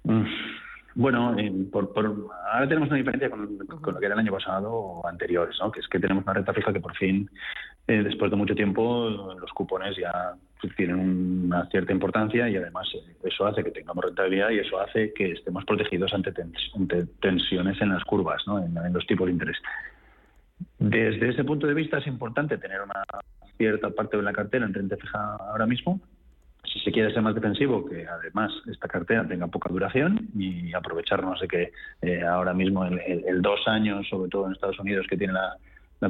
[0.04, 0.22] Mm,
[0.94, 1.36] bueno,
[1.72, 1.92] por,
[2.52, 5.70] ahora tenemos una diferencia con, lo que era el año pasado o anteriores, ¿no?
[5.72, 7.28] que es que tenemos una renta fija que por fin,
[7.86, 10.34] eh, después de mucho tiempo, los cupones ya
[10.76, 15.12] tienen una cierta importancia y además eh, eso hace que tengamos rentabilidad y eso hace
[15.12, 16.32] que estemos protegidos ante,
[17.20, 18.64] tensiones en las curvas, ¿no?
[18.64, 19.56] en, en los tipos de interés.
[20.78, 23.02] Desde ese punto de vista es importante tener una
[23.56, 26.00] cierta parte de la cartera en renta fija ahora mismo,
[26.74, 31.40] si se quiere ser más defensivo, que además esta cartera tenga poca duración y aprovecharnos
[31.40, 35.34] de que eh, ahora mismo el, dos años, sobre todo en Estados Unidos, que tiene
[35.34, 35.56] la,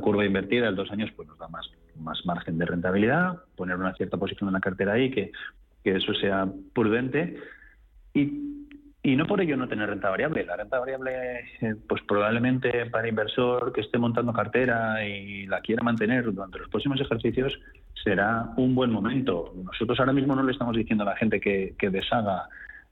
[0.00, 3.94] curva invertida, el dos años pues nos da más, más margen de rentabilidad, poner una
[3.94, 5.30] cierta posición en la cartera ahí, que,
[5.84, 7.36] que eso sea prudente.
[8.14, 8.54] Y
[9.06, 10.46] y no por ello no tener renta variable.
[10.46, 15.82] La renta variable, eh, pues probablemente para inversor que esté montando cartera y la quiera
[15.82, 17.52] mantener durante los próximos ejercicios,
[18.02, 19.52] será un buen momento.
[19.64, 22.48] Nosotros ahora mismo no le estamos diciendo a la gente que, deshaga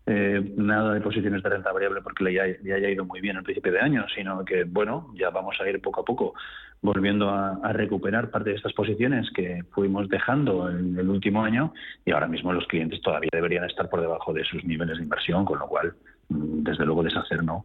[0.07, 3.73] eh, nada de posiciones de renta variable porque le, haya ido muy bien al principio
[3.73, 6.35] de año, sino que, bueno, ya vamos a ir poco a poco
[6.81, 11.73] volviendo a, a, recuperar parte de estas posiciones que fuimos dejando en el último año
[12.05, 15.45] y ahora mismo los clientes todavía deberían estar por debajo de sus niveles de inversión,
[15.45, 15.95] con lo cual,
[16.29, 17.65] mm, desde luego, deshacer no.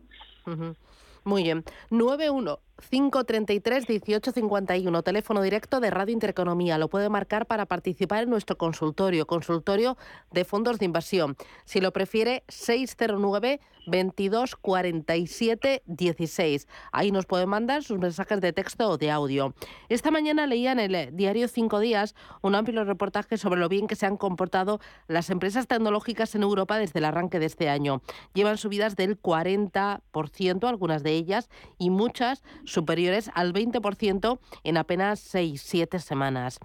[1.23, 1.63] Muy bien.
[1.89, 6.77] 91 533 1851, teléfono directo de Radio Intereconomía.
[6.77, 9.97] Lo puede marcar para participar en nuestro consultorio, consultorio
[10.31, 11.35] de fondos de inversión.
[11.65, 16.67] Si lo prefiere, 609 2247 16.
[16.91, 19.53] Ahí nos puede mandar sus mensajes de texto o de audio.
[19.89, 23.95] Esta mañana leía en el diario Cinco Días un amplio reportaje sobre lo bien que
[23.95, 28.01] se han comportado las empresas tecnológicas en Europa desde el arranque de este año.
[28.33, 35.99] Llevan subidas del 40%, algunas de ellas, y muchas superiores al 20% en apenas 6-7
[35.99, 36.59] semanas.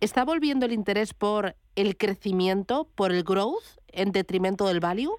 [0.00, 5.16] ¿Está volviendo el interés por el crecimiento, por el growth, en detrimento del value?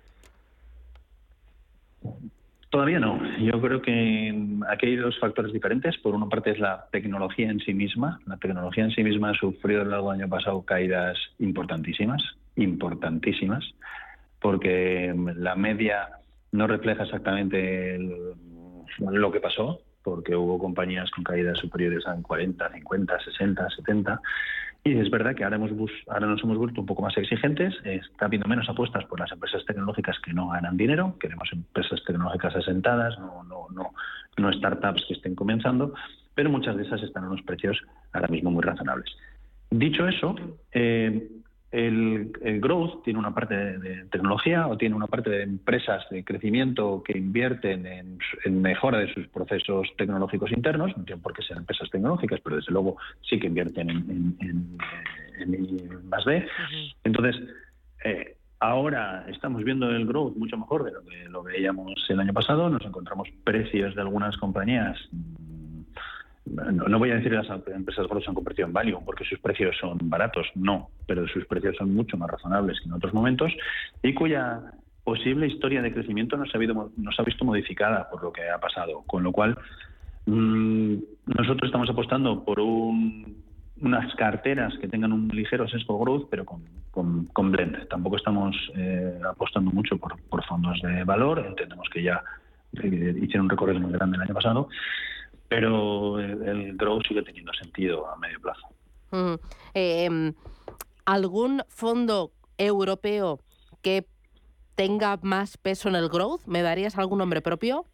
[2.69, 3.19] Todavía no.
[3.39, 4.36] Yo creo que
[4.69, 5.97] aquí hay dos factores diferentes.
[5.99, 8.19] Por una parte es la tecnología en sí misma.
[8.25, 12.21] La tecnología en sí misma ha sufrido a lo largo del año pasado caídas importantísimas,
[12.55, 13.63] importantísimas,
[14.41, 16.10] porque la media
[16.51, 17.99] no refleja exactamente
[18.99, 24.22] lo que pasó, porque hubo compañías con caídas superiores a 40, 50, 60, 70.
[24.86, 25.72] Y es verdad que ahora, hemos
[26.08, 29.65] ahora nos hemos vuelto un poco más exigentes, está habiendo menos apuestas por las empresas
[29.65, 33.91] tecnológicas que no ganan dinero, queremos empresas tecnológicas asentadas, no, no, no,
[34.38, 35.93] no startups que estén comenzando,
[36.34, 37.78] pero muchas de esas están a unos precios
[38.13, 39.10] ahora mismo muy razonables.
[39.70, 40.36] Dicho eso,
[40.72, 41.28] eh,
[41.71, 47.03] el, growth tiene una parte de, tecnología o tiene una parte de empresas de crecimiento
[47.03, 51.89] que invierten en, mejora de sus procesos tecnológicos internos, no tienen por qué ser empresas
[51.89, 54.77] tecnológicas, pero desde luego sí que invierten en, en,
[55.39, 56.47] en más B.
[57.03, 57.36] Entonces,
[58.03, 62.34] eh, ahora estamos viendo el growth mucho mejor de lo que lo veíamos el año
[62.34, 64.97] pasado, nos encontramos precios de algunas compañías
[66.53, 69.75] no, voy a decir que las empresas gordas han convertido en value porque sus precios
[69.79, 73.51] son baratos, no, pero sus precios son mucho más razonables que en otros momentos
[74.03, 74.62] y cuya
[75.03, 79.03] posible historia de crecimiento no se ha, ha visto modificada por lo que ha pasado,
[79.07, 79.57] con lo cual
[80.25, 80.95] mm,
[81.27, 87.51] nosotros estamos apostando por unas carteras que tengan un ligero sesgo growth, pero con, con,
[87.51, 87.88] blend.
[87.88, 92.21] Tampoco estamos eh, apostando mucho por, por fondos de valor, entendemos que ya
[92.83, 94.67] eh, hicieron un recorrido muy grande el año pasado
[95.47, 98.67] pero el, growth sigue teniendo sentido a medio plazo.
[99.12, 99.36] Mm.
[99.73, 100.33] Em,
[101.05, 103.39] ¿Algún fondo europeo
[103.81, 104.05] que
[104.75, 106.45] tenga más peso en el growth?
[106.45, 107.86] ¿Me darías algún nombre propio?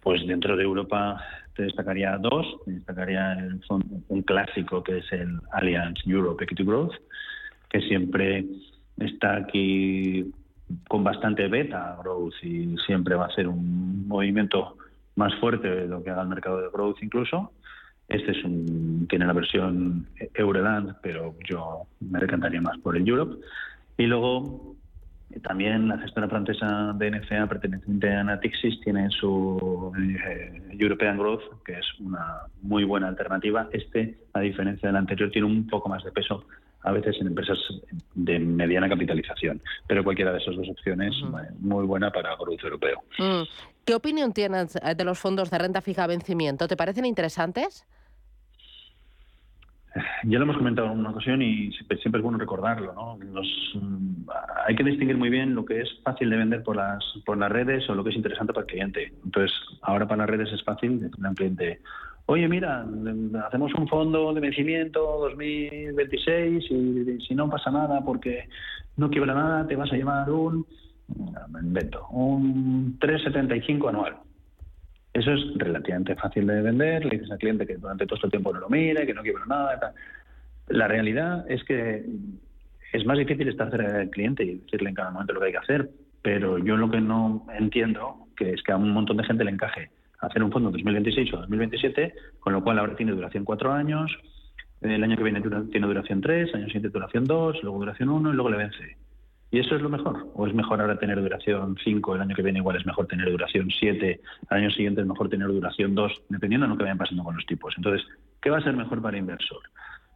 [0.00, 1.24] Pues dentro de Europa
[1.56, 2.46] te destacaría dos.
[2.64, 3.36] Te destacaría
[4.08, 6.94] un clásico que es el Allianz Europe Equity Growth,
[7.70, 8.44] que siempre
[8.98, 10.30] está aquí
[10.88, 14.76] con bastante beta growth y siempre va a ser un movimiento
[15.18, 17.52] más fuerte de lo que haga el mercado de growth incluso.
[18.06, 23.36] Este es un, tiene la versión Euroland, pero yo me decantaría más por el Europe.
[23.98, 24.76] Y luego
[25.42, 29.92] también la gestora francesa DNCA perteneciente a Natixis tiene su
[30.24, 33.68] eh, European Growth, que es una muy buena alternativa.
[33.72, 36.44] Este, a diferencia del anterior, tiene un poco más de peso
[36.84, 37.58] a veces en empresas
[38.14, 39.60] de mediana capitalización.
[39.88, 41.12] Pero cualquiera de esas dos opciones
[41.58, 43.02] muy buena para growth europeo.
[43.18, 43.42] Mm.
[43.88, 46.68] ¿Qué opinión tienes eh, de los fondos de renta fija vencimiento?
[46.68, 47.86] ¿Te parecen interesantes?
[50.24, 52.92] Ya lo hemos comentado en una ocasión y siempre, es bueno recordarlo.
[52.92, 53.16] ¿no?
[53.16, 54.28] Mm,
[54.66, 57.50] hay que distinguir muy bien lo que es fácil de vender por las, por las
[57.50, 59.14] redes o lo que es interesante para el cliente.
[59.24, 61.80] Entonces, ahora para las redes es fácil decirle a un cliente,
[62.26, 62.84] oye, mira,
[63.46, 68.50] hacemos un fondo de vencimiento 2026 y si no pasa nada porque
[68.98, 70.66] no quiebra nada, te vas a llevar un,
[71.50, 74.16] me invento, un 3,75 anual.
[75.12, 78.52] Eso es relativamente fácil de vender, le dices al cliente que durante todo este tiempo
[78.52, 79.94] no lo mire, que no quiebra nada.
[80.68, 82.04] La realidad es que
[82.92, 85.52] es más difícil estar cerca del cliente y decirle en cada momento lo que hay
[85.52, 85.90] que hacer,
[86.22, 89.50] pero yo lo que no entiendo que es que a un montón de gente le
[89.50, 89.90] encaje
[90.20, 94.16] hacer un fondo en 2026 o 2027, con lo cual ahora tiene duración cuatro años,
[94.80, 98.34] el año que viene tiene duración tres, año siguiente duración dos, luego duración uno y
[98.34, 98.96] luego le vence.
[99.50, 100.30] ¿Y eso es lo mejor?
[100.34, 103.30] ¿O es mejor ahora tener duración 5, el año que viene igual es mejor tener
[103.30, 106.98] duración 7, al año siguiente es mejor tener duración 2, dependiendo de lo que vayan
[106.98, 107.72] pasando con los tipos?
[107.76, 108.06] Entonces,
[108.42, 109.60] ¿qué va a ser mejor para el inversor?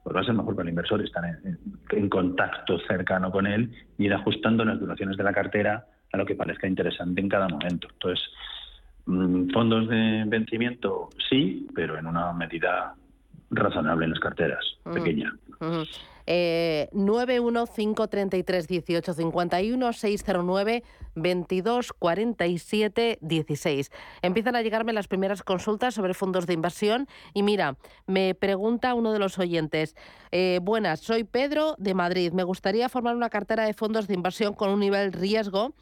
[0.02, 1.58] Pues va a ser mejor para el inversor estar en,
[1.90, 6.26] en contacto cercano con él y ir ajustando las duraciones de la cartera a lo
[6.26, 7.88] que parezca interesante en cada momento.
[7.90, 8.28] Entonces,
[9.06, 12.94] mm, fondos de vencimiento sí, pero en una medida
[13.50, 14.94] razonable en las carteras, Ujú.
[14.94, 15.32] pequeña.
[15.60, 15.84] Ujú.
[16.26, 20.82] Eh, 915331851 609
[21.14, 23.90] 2247 16.
[24.22, 29.12] Empiezan a llegarme las primeras consultas sobre fondos de inversión y mira, me pregunta uno
[29.12, 29.94] de los oyentes,
[30.30, 34.54] eh, buenas, soy Pedro de Madrid, me gustaría formar una cartera de fondos de inversión
[34.54, 35.74] con un nivel riesgo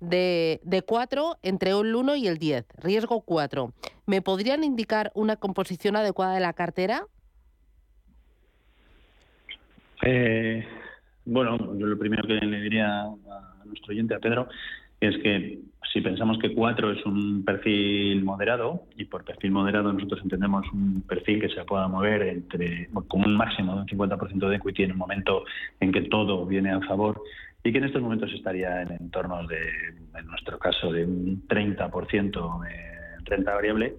[0.00, 3.72] de, de 4 entre el 1 y el 10, riesgo 4.
[4.06, 7.06] ¿Me podrían indicar una composición adecuada de la cartera?
[10.06, 10.62] Eh,
[11.24, 14.48] bueno, yo lo primero que le diría a nuestro oyente, a Pedro,
[15.00, 15.60] es que
[15.92, 21.02] si pensamos que 4 es un perfil moderado, y por perfil moderado nosotros entendemos un
[21.08, 24.92] perfil que se pueda mover entre con un máximo de un 50% de equity en
[24.92, 25.44] un momento
[25.80, 27.22] en que todo viene a favor,
[27.62, 29.58] y que en estos momentos estaría en entornos de,
[30.18, 33.94] en nuestro caso, de un 30% de renta variable,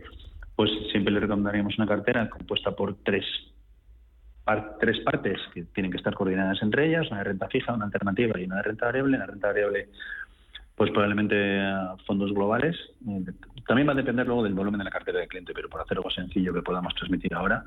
[0.56, 3.26] pues siempre le recomendaríamos una cartera compuesta por tres
[4.45, 7.85] par- tres partes que tienen que estar coordinadas entre ellas, una de renta fija, una
[7.85, 9.17] alternativa y una de renta variable.
[9.17, 9.89] La renta variable,
[10.75, 12.77] pues probablemente a fondos globales.
[13.07, 13.25] Eh,
[13.67, 15.97] También va a depender luego del volumen de la cartera del cliente, pero por hacer
[15.97, 17.65] algo sencillo que podamos transmitir ahora,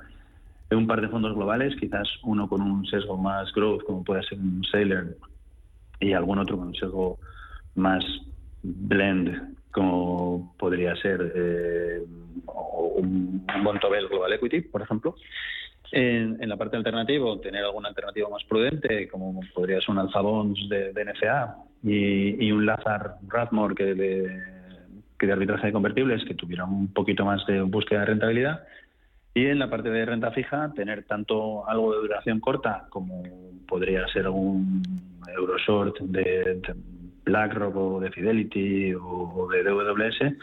[0.71, 4.39] un par de fondos globales, quizás uno con un sesgo más growth, como puede ser
[4.39, 5.17] un Sailor,
[5.99, 7.19] y algún otro con un sesgo
[7.75, 8.05] más
[8.63, 12.03] blend, como podría ser eh,
[12.97, 15.15] un Montobel Global Equity, por ejemplo.
[15.91, 20.21] En, en la parte alternativa, tener alguna alternativa más prudente, como podría ser un Alpha
[20.21, 24.43] Bonds de, de NFA y, y un Lazar Rathmore que de,
[25.19, 28.65] que de arbitraje de convertibles, que tuviera un poquito más de búsqueda de rentabilidad.
[29.33, 33.23] Y en la parte de renta fija, tener tanto algo de duración corta como
[33.67, 34.83] podría ser un
[35.37, 36.75] Euroshort de, de
[37.25, 40.35] BlackRock o de Fidelity o, o de DWS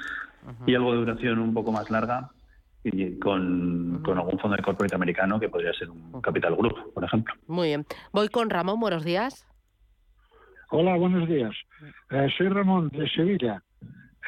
[0.66, 2.30] y algo de duración un poco más larga
[2.86, 7.04] y con, con algún fondo de corporate americano que podría ser un Capital Group, por
[7.04, 7.34] ejemplo.
[7.48, 7.86] Muy bien.
[8.14, 9.48] Voy con Ramón, buenos días.
[10.70, 11.56] Hola, buenos días.
[12.12, 13.62] Eh, soy Ramón de Sevilla.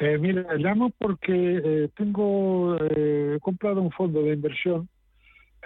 [0.00, 1.32] Eh, mira, llamo porque
[1.64, 4.88] eh, tengo eh, he comprado un fondo de inversión.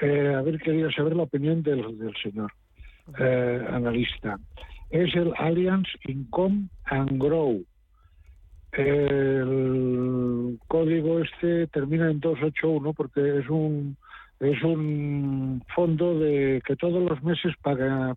[0.00, 2.52] Eh, a ver, quería saber la opinión del, del señor
[3.18, 4.38] eh, analista.
[4.90, 7.64] Es el Alliance Income and Grow.
[8.72, 13.96] El código este termina en 281 porque es un
[14.40, 18.16] es un fondo de que todos los meses paga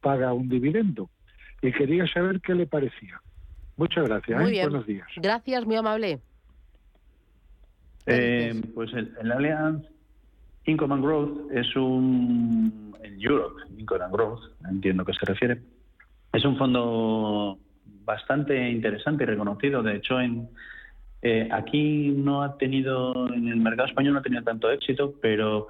[0.00, 1.10] paga un dividendo
[1.60, 3.20] y quería saber qué le parecía.
[3.76, 4.40] Muchas gracias.
[4.40, 4.52] Muy ¿eh?
[4.52, 4.70] bien.
[4.70, 5.06] Buenos días.
[5.16, 6.20] Gracias, muy amable.
[8.06, 9.84] Eh, pues el, el Allianz
[10.64, 12.96] Income and Growth es un.
[13.02, 15.60] En Europe, Income and Growth, entiendo que se refiere.
[16.32, 17.58] Es un fondo
[18.10, 19.82] bastante interesante y reconocido.
[19.82, 20.48] De hecho, en,
[21.22, 25.68] eh, aquí no ha tenido, en el mercado español no ha tenido tanto éxito, pero,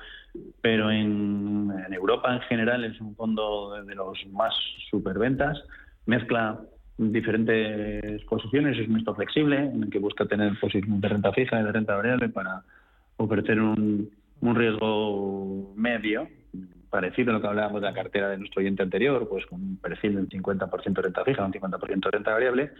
[0.60, 4.54] pero en, Europa en general es un fondo de, los más
[4.90, 5.58] superventas.
[6.06, 6.60] Mezcla
[6.96, 11.60] diferentes posiciones, es un stock flexible en el que busca tener posiciones de renta fija
[11.60, 12.62] y de renta variable para
[13.16, 14.10] ofrecer un,
[14.40, 16.28] un riesgo medio,
[16.90, 19.76] parecido a lo que hablábamos de la cartera de nuestro oyente anterior, pues con un
[19.76, 22.72] perfil del 50% de renta fija, un 50% de renta variable.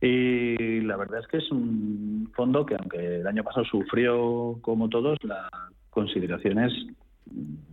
[0.00, 4.88] Y la verdad es que es un fondo que, aunque el año pasado sufrió como
[4.88, 5.48] todos, la
[5.90, 6.72] consideración es,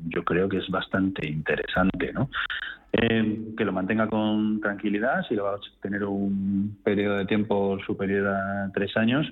[0.08, 2.30] yo creo que es bastante interesante, ¿no?
[2.94, 7.78] Eh, que lo mantenga con tranquilidad, si lo va a tener un periodo de tiempo
[7.86, 9.28] superior a tres años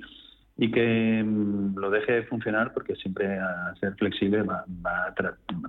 [0.55, 5.13] y que mm, lo deje funcionar porque siempre a ser flexible va, va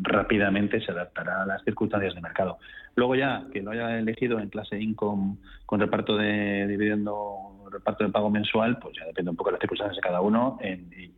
[0.03, 2.59] rápidamente se adaptará a las circunstancias de mercado.
[2.95, 8.11] Luego ya que lo haya elegido en clase income con reparto de dividendo, reparto de
[8.11, 10.59] pago mensual, pues ya depende un poco de las circunstancias de cada uno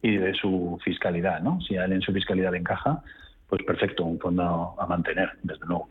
[0.03, 1.61] y de su fiscalidad, ¿no?
[1.61, 3.03] Si a él en su fiscalidad le encaja,
[3.49, 5.89] pues perfecto, un fondo a mantener, desde luego.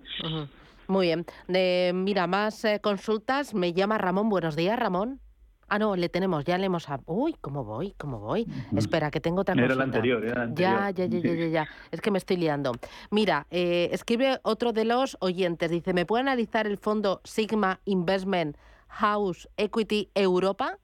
[0.87, 1.25] Muy bien.
[1.47, 3.53] De, mira, más eh, consultas.
[3.53, 4.29] Me llama Ramón.
[4.29, 5.19] Buenos días, Ramón.
[5.67, 6.87] Ah, no, le tenemos, ya le hemos...
[6.89, 7.93] a- Uy, ¿cómo voy?
[7.97, 8.45] ¿Cómo voy?
[8.75, 9.77] Espera, que tengo otra Era consulta.
[9.79, 11.09] la anterior, era la Ya, anterior.
[11.09, 11.67] ya, ya, ya, ya, ya.
[11.91, 12.71] Es que me estoy liando.
[13.09, 15.71] Mira, eh, escribe otro de los oyentes.
[15.71, 18.57] Dice, ¿me puede analizar el fondo Sigma Investment
[18.89, 20.77] House Equity Europa?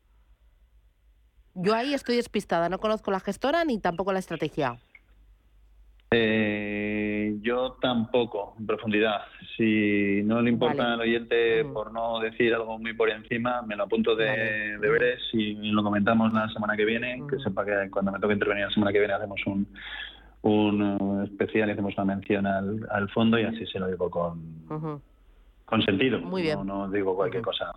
[1.53, 2.67] Yo ahí estoy despistada.
[2.69, 4.79] No conozco la gestora ni tampoco la estrategia.
[6.13, 9.21] Eh, yo tampoco, en profundidad.
[9.55, 10.93] Si no le importa Vale.
[10.95, 15.53] al oyente, por no decir algo muy por encima, me lo apunto de deberes y
[15.71, 17.23] lo comentamos la semana que viene.
[17.29, 19.67] Que sepa que cuando me toque intervenir la semana que viene hacemos un,
[20.41, 24.09] un eh, especial y hacemos una mención al, al fondo y así se lo digo
[24.09, 25.01] con,
[25.63, 26.19] con sentido.
[26.19, 26.57] Muy bien.
[26.65, 27.71] No, no digo cualquier cosa.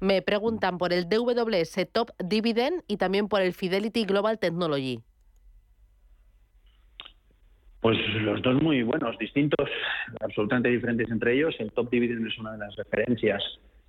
[0.00, 5.02] Me preguntan por el DWS Top Dividend y también por el Fidelity Global Technology.
[7.82, 9.68] Pues los dos muy buenos, distintos,
[10.20, 11.52] absolutamente diferentes entre ellos.
[11.58, 13.42] El Top Dividend es una de las referencias,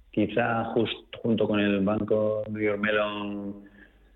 [0.10, 0.74] quizá
[1.22, 3.54] junto con el Banco New York Mellon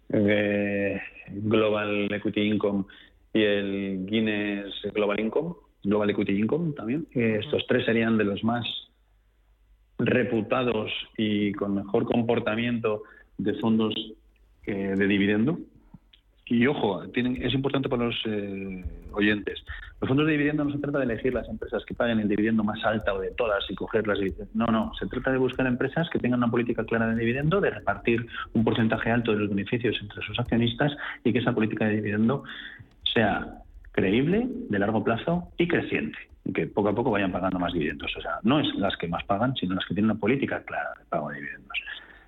[0.09, 0.99] eh,
[1.29, 2.85] Global Equity Income
[3.33, 5.53] y el Guinness Global Income,
[5.83, 7.05] Global Equity Income también.
[7.13, 8.65] Eh, Estos tres serían de los más
[9.99, 13.03] reputados y con mejor comportamiento
[13.37, 13.93] de fondos
[14.65, 15.59] eh, de dividendo.
[16.49, 19.63] Y ojo, tienen, es importante para los eh, oyentes.
[19.99, 22.63] Los fondos de dividendo no se trata de elegir las empresas que paguen el dividendo
[22.63, 24.19] más alto de todas y cogerlas.
[24.53, 24.93] No, no.
[24.97, 28.63] Se trata de buscar empresas que tengan una política clara de dividendo, de repartir un
[28.63, 30.95] porcentaje alto de los beneficios entre sus accionistas
[31.25, 32.43] y que esa política de dividendo
[33.13, 36.17] sea creíble, de largo plazo y creciente.
[36.45, 38.15] Y que poco a poco vayan pagando más dividendos.
[38.15, 40.91] O sea, no es las que más pagan, sino las que tienen una política clara
[40.97, 41.77] de pago de dividendos.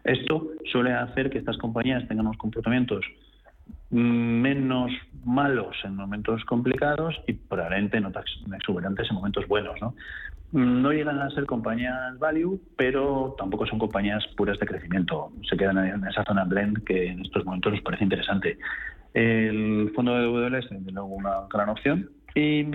[0.04, 3.06] Esto suele hacer que estas compañías tengan unos comportamientos
[3.92, 4.92] menos
[5.26, 8.24] malos en momentos complicados y probablemente no tan
[8.56, 9.80] exuberantes en momentos buenos.
[9.82, 9.96] ¿no?
[10.52, 15.32] No llegan a ser compañías value, pero tampoco son compañías puras de crecimiento.
[15.50, 18.58] Se quedan en esa zona blend que en estos momentos nos parece interesante.
[19.14, 22.10] El fondo de WL es, desde luego, una gran opción.
[22.36, 22.66] Y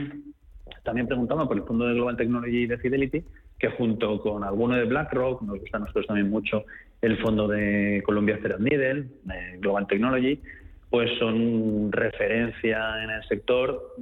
[0.82, 3.24] también preguntaba por el fondo de Global Technology de Fidelity,
[3.58, 6.64] que junto con alguno de BlackRock, nos gusta a nosotros también mucho
[7.00, 9.08] el fondo de Columbia Threadneedle,
[9.60, 10.40] Global Technology,
[10.95, 13.97] pues son referencia en el sector.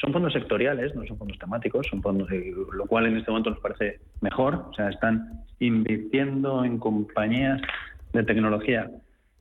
[0.00, 2.26] Son fondos sectoriales, no son fondos temáticos, son fondos,
[2.72, 4.54] lo cual en este momento nos parece mejor.
[4.70, 7.60] O sea, están invirtiendo en compañías
[8.14, 8.90] de tecnología.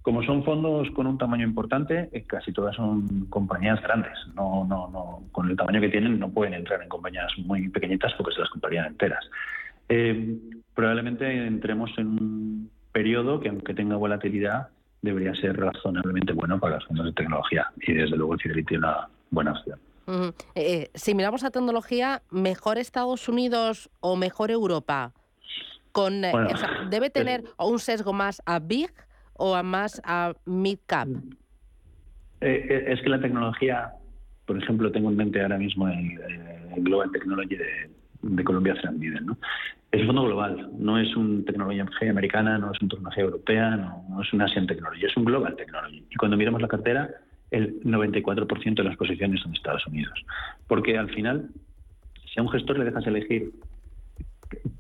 [0.02, 4.18] Como son fondos con un tamaño importante, eh, casi todas son compañías grandes.
[4.36, 8.14] No, no, no, con el tamaño que tienen no pueden entrar en compañías muy pequeñitas
[8.18, 9.24] porque se las comprarían enteras.
[9.88, 10.38] Eh,
[10.76, 14.68] probablemente entremos en un periodo que, aunque tenga volatilidad,
[15.02, 18.80] debería ser razonablemente bueno para los fondos de tecnología y desde luego el Fidelity es
[18.80, 19.80] una buena opción.
[20.08, 20.34] Ujú.
[20.56, 25.14] Eh, si miramos a tecnología, ¿mejor Estados Unidos o mejor Europa?
[25.92, 28.92] Con, eh, Bueno, o sea, ¿Debe tener un sesgo más a Big
[29.34, 31.08] o a más a Mid Cap?
[32.40, 33.92] Eh, eh, es que la tecnología,
[34.46, 36.22] por ejemplo, tengo en mente ahora mismo el,
[36.76, 37.90] el Global Technology de,
[38.22, 39.38] de Columbia Threadneedle, ¿no?
[39.92, 44.22] Es un fondo global, no es una tecnología americana, no es una tecnología europea, no,
[44.22, 46.06] es una Asian Technology, es un Global Technology.
[46.10, 47.10] Y cuando miramos la cartera,
[47.52, 50.14] el 94% de las posiciones son de Estados Unidos.
[50.68, 51.50] Porque al final,
[52.26, 53.52] si a un gestor le dejas elegir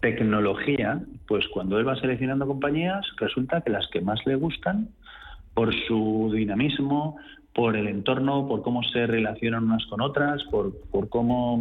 [0.02, 4.90] tecnología, pues cuando él va seleccionando compañías, resulta que las que más le gustan,
[5.54, 7.18] por su dinamismo,
[7.54, 11.58] por el entorno, por cómo se relacionan unas con otras, por, por cómo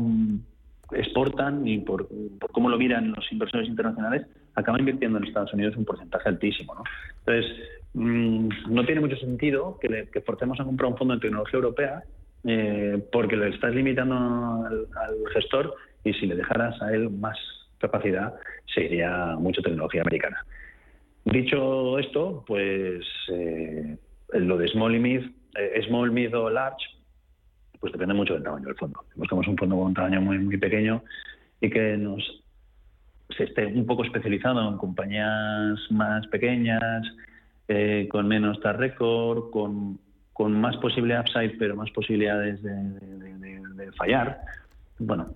[0.93, 2.09] exportan y por,
[2.39, 6.75] por cómo lo miran los inversores internacionales, acaban invirtiendo en Estados Unidos un porcentaje altísimo.
[6.75, 6.83] ¿no?
[7.21, 7.57] Entonces,
[7.95, 11.57] mm, no tiene mucho sentido que, le, que forcemos a comprar un fondo de tecnología
[11.57, 12.03] europea
[12.49, 14.87] eh, porque le estás limitando al,
[15.35, 15.75] gestor
[16.05, 17.37] y si le dejaras a él más
[17.79, 18.35] capacidad,
[18.73, 20.45] se iría mucho tecnología americana.
[21.25, 23.97] Dicho esto, pues eh,
[24.35, 25.21] lo de small y mid,
[25.59, 26.87] eh, small, mid o large,
[27.81, 29.05] pues depende mucho del tamaño del fondo.
[29.15, 31.03] Buscamos un fondo con un tamaño muy, muy pequeño
[31.61, 32.43] y que nos
[33.37, 37.03] se esté un poco especializado en compañías más pequeñas,
[37.69, 39.99] eh, con menos track record, con,
[40.33, 44.41] con más posible upside, pero más posibilidades de, de- fallar.
[44.99, 45.29] Bueno,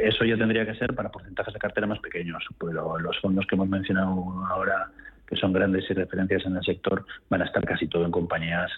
[0.00, 3.54] eso ya tendría que ser para porcentajes de cartera más pequeños, pero los fondos que
[3.54, 4.08] hemos mencionado
[4.48, 4.90] ahora,
[5.26, 8.70] que son grandes y referencias en el sector, van a estar casi todo en compañías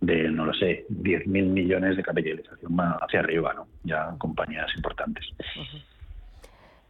[0.00, 3.66] de, no lo sé, 10.000 millones de capitalización hacia arriba, ¿no?
[3.84, 5.24] Ya compañías importantes.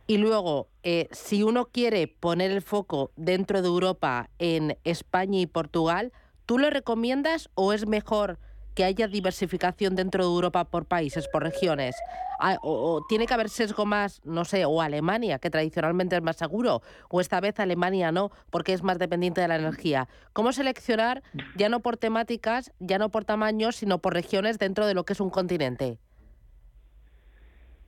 [0.07, 5.47] Y luego, eh, si uno quiere poner el foco dentro de Europa en España y
[5.47, 6.13] Portugal,
[6.47, 8.39] ¿tú lo recomiendas o es mejor
[8.79, 11.97] que haya diversificación dentro de Europa por países, por regiones?
[12.39, 16.37] Ah, O, tiene que haber sesgo más, no sé, o Alemania, que tradicionalmente es más
[16.37, 20.07] seguro, o esta vez Alemania no, porque es más dependiente de la energía.
[20.33, 21.25] ¿Cómo seleccionar,
[21.57, 25.15] ya no por temáticas, ya no por tamaños, sino por regiones dentro de lo que
[25.15, 25.99] es un continente?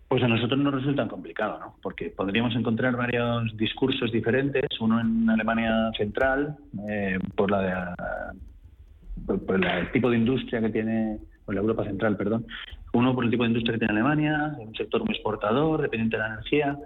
[0.08, 1.76] Pues a nosotros nos resulta complicado, ¿no?
[1.80, 6.56] Porque podríamos encontrar varios discursos diferentes, uno en Alemania central,
[6.88, 8.49] eh, por la de-
[9.26, 12.46] por, por la- el tipo de industria que tiene, o la Europa central, perdón,
[12.92, 16.22] uno por el tipo de industria que tiene Alemania, un sector muy exportador, dependiente de
[16.22, 16.78] la energía,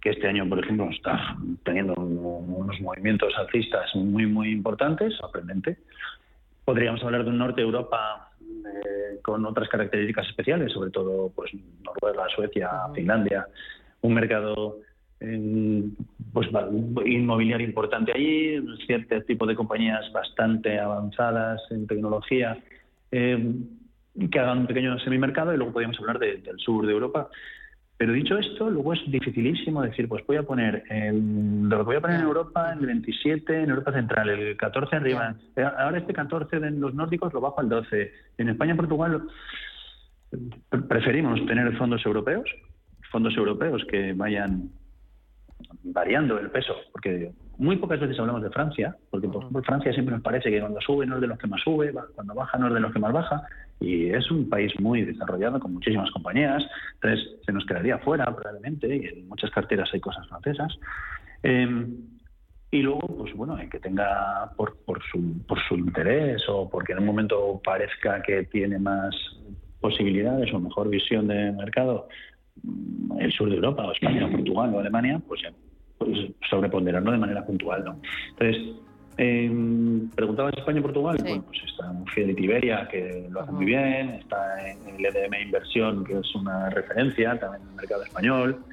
[0.00, 2.18] que este año, por ejemplo, está teniendo un-
[2.56, 5.78] unos movimientos alcistas muy, muy importantes, sorprendente.
[6.64, 8.28] Podríamos hablar de un norte de Europa
[8.64, 11.50] eh, con otras características especiales, sobre todo pues
[11.84, 13.46] Noruega, Suecia, Finlandia,
[14.00, 14.78] un mercado
[16.32, 16.48] pues
[17.04, 22.58] inmobiliario importante allí, cierto tipo de compañías bastante avanzadas en tecnología
[23.10, 23.54] eh,
[24.30, 27.28] que hagan un pequeño semimercado y luego podríamos hablar del sur de Europa.
[27.96, 32.00] Pero dicho esto, luego es dificilísimo decir, pues voy a poner el, lo voy a
[32.00, 35.36] poner en Europa, en el 27, en Europa Central, el 14 arriba.
[35.54, 38.12] Eh, ahora este 14 de los nórdicos lo bajo al 12.
[38.38, 39.22] En España y Portugal
[40.88, 42.50] preferimos tener fondos europeos,
[43.10, 44.70] fondos europeos que vayan
[45.84, 50.14] variando el peso, porque muy pocas veces hablamos de Francia, porque por ejemplo Francia siempre
[50.14, 52.68] nos parece que cuando sube no es de los que más sube, cuando baja no
[52.68, 53.42] es de los que más baja,
[53.80, 56.64] y es un país muy desarrollado con muchísimas compañías,
[56.94, 60.78] entonces se nos quedaría fuera probablemente, y en muchas carteras hay cosas francesas.
[61.42, 61.96] Em,
[62.70, 67.00] y luego, pues bueno, que tenga por, por, su, por su interés o porque en
[67.00, 69.14] un momento parezca que tiene más
[69.80, 72.08] posibilidades o mejor visión de mercado,
[73.18, 75.42] el sur de Europa, o España, o Portugal o Alemania, pues,
[75.98, 76.10] pues
[76.48, 77.84] sobreponderarlo de manera puntual.
[77.84, 77.96] ¿no?
[78.30, 78.76] Entonces,
[79.18, 79.50] eh,
[80.14, 84.70] preguntabas España y Portugal, bueno, pues está Fidelity Iberia, que lo hace muy bien, está
[84.70, 88.64] en el EDM Inversión, que es una referencia también en el mercado español.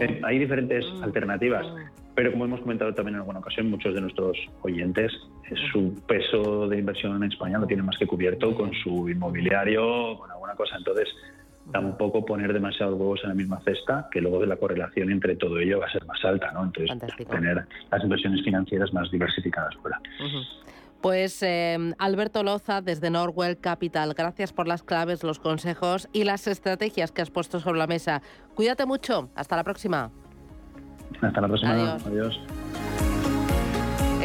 [0.00, 1.02] Eh, hay diferentes mm.
[1.02, 2.12] alternativas, mm.
[2.14, 5.12] pero como hemos comentado también en alguna ocasión, muchos de nuestros oyentes,
[5.50, 10.16] eh, su peso de inversión en España lo tienen más que cubierto con su inmobiliario,
[10.16, 10.76] con alguna cosa.
[10.76, 11.08] Entonces,
[11.72, 15.58] tampoco poner demasiados huevos en la misma cesta, que luego de la correlación entre todo
[15.58, 16.64] ello va a ser más alta, ¿no?
[16.64, 16.98] Entonces,
[17.28, 20.00] tener las inversiones financieras más diversificadas fuera.
[21.00, 26.48] Pues em, Alberto Loza, desde Norwell Capital, gracias por las claves, los consejos y las
[26.48, 28.20] estrategias que has puesto sobre la mesa.
[28.54, 30.10] Cuídate mucho, hasta la próxima.
[31.22, 31.94] Hasta la próxima.
[31.94, 32.40] Adiós.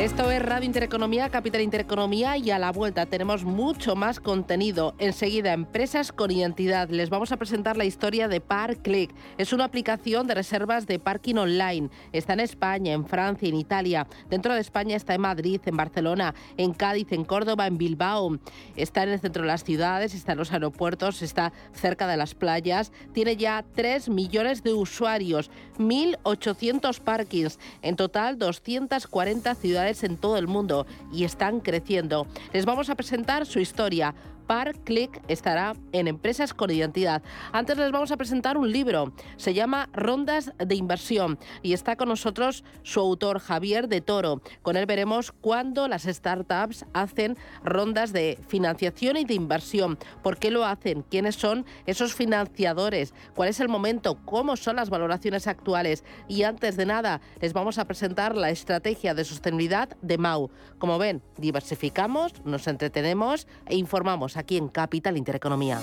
[0.04, 4.96] Esto es Radio Intereconomía, Capital Intereconomía y a la vuelta tenemos mucho más contenido.
[4.98, 6.90] Enseguida, empresas con identidad.
[6.90, 9.16] Les vamos a presentar la historia de ParkClick.
[9.38, 11.90] Es una aplicación de reservas de parking online.
[12.12, 14.06] Está en España, en Francia, en Italia.
[14.30, 18.40] Dentro de España está en Madrid, en Barcelona, en Cádiz, en Córdoba, en Bilbao.
[18.76, 22.36] Está en el centro de las ciudades, está en los aeropuertos, está cerca de las
[22.36, 22.92] playas.
[23.14, 25.50] Tiene ya 3 millones de usuarios,
[25.80, 27.58] 1.800 parkings.
[27.82, 32.26] En total, 240 ciudades en todo el mundo y están creciendo.
[32.54, 34.16] Les vamos a presentar su historia.
[34.84, 37.24] Click estará en Empresas con Identidad.
[37.52, 39.14] Antes les vamos a presentar un libro.
[39.38, 44.42] Se llama Rondas de Inversión y está con nosotros su autor Javier de Toro.
[44.62, 49.98] Con él veremos cuándo las startups hacen rondas de financiación y de inversión.
[50.22, 51.04] ¿Por qué lo hacen?
[51.04, 53.14] ¿Quiénes son esos financiadores?
[53.36, 54.20] ¿Cuál es el momento?
[54.26, 56.04] ¿Cómo son las valoraciones actuales?
[56.28, 60.50] Y antes de nada, les vamos a presentar la estrategia de sostenibilidad de MAU.
[60.78, 65.80] Como ven, diversificamos, nos entretenemos e informamos aquí en Capital Intereconomía.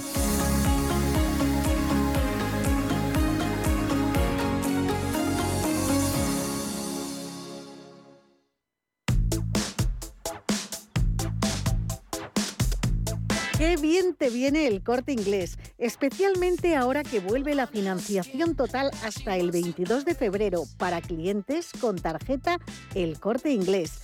[13.60, 19.36] Qué bien te viene el corte inglés, especialmente ahora que vuelve la financiación total hasta
[19.36, 22.58] el 22 de febrero para clientes con tarjeta
[22.94, 24.00] El corte inglés.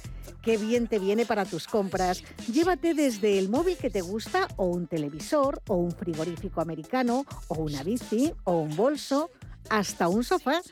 [0.46, 2.22] Qué bien te viene para tus compras.
[2.46, 7.56] Llévate desde el móvil que te gusta o un televisor o un frigorífico americano o
[7.56, 9.28] una bici o un bolso
[9.70, 10.62] hasta un sofá.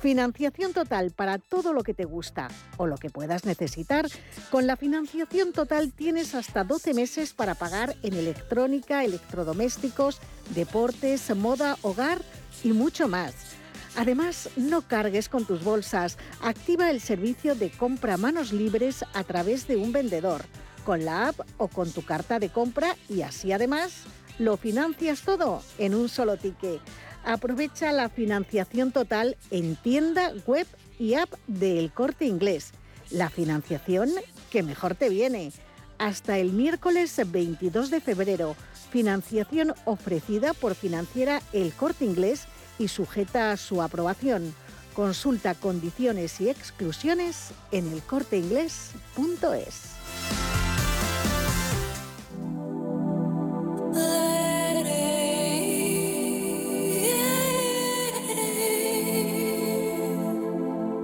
[0.00, 4.06] Financiación total para todo lo que te gusta o lo que puedas necesitar.
[4.50, 10.20] Con la financiación total tienes hasta 12 meses para pagar en electrónica, electrodomésticos,
[10.54, 12.20] deportes, moda, hogar
[12.62, 13.61] y mucho más.
[13.96, 16.16] Además, no cargues con tus bolsas.
[16.40, 20.42] Activa el servicio de compra manos libres a través de un vendedor,
[20.84, 24.04] con la app o con tu carta de compra y así además
[24.38, 26.80] lo financias todo en un solo ticket.
[27.24, 30.66] Aprovecha la financiación total en tienda, web
[30.98, 32.72] y app del Corte Inglés.
[33.10, 34.10] La financiación
[34.50, 35.52] que mejor te viene.
[35.98, 38.56] Hasta el miércoles 22 de febrero.
[38.90, 42.46] Financiación ofrecida por financiera El Corte Inglés
[42.82, 44.54] y sujeta a su aprobación.
[44.94, 49.92] Consulta condiciones y exclusiones en elcorteinglés.es.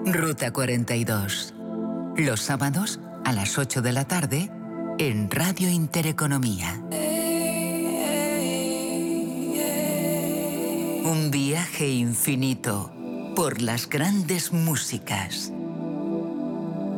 [0.04, 1.54] Ruta 42.
[2.16, 4.50] Los sábados a las 8 de la tarde
[4.98, 6.82] en Radio Intereconomía.
[11.08, 12.92] Un viaje infinito
[13.34, 15.50] por las grandes músicas.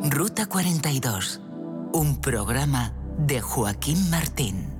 [0.02, 1.40] Ruta 42,
[1.92, 4.79] un programa de Joaquín Martín.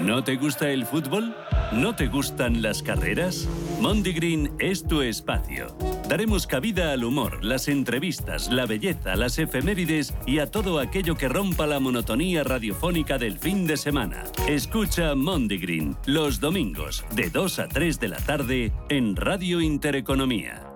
[0.00, 1.34] ¿No te gusta el fútbol?
[1.72, 3.46] ¿No te gustan las carreras?
[3.80, 5.76] Mondigreen es tu espacio.
[6.08, 11.28] Daremos cabida al humor, las entrevistas, la belleza, las efemérides y a todo aquello que
[11.28, 14.24] rompa la monotonía radiofónica del fin de semana.
[14.48, 20.66] Escucha Mondigreen los domingos de 2 a 3 de la tarde en Radio Intereconomía.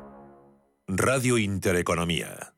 [0.87, 2.54] Radio Intereconomía.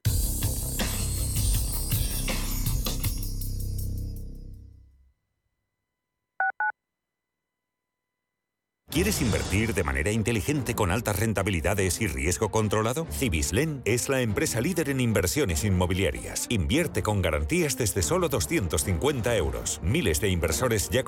[8.89, 13.05] ¿Quieres invertir de manera inteligente con altas rentabilidades y riesgo controlado?
[13.11, 16.47] Cibislen es la empresa líder en inversiones inmobiliarias.
[16.51, 19.81] Invierte con garantías desde solo 250 euros.
[19.83, 21.03] Miles de inversores ya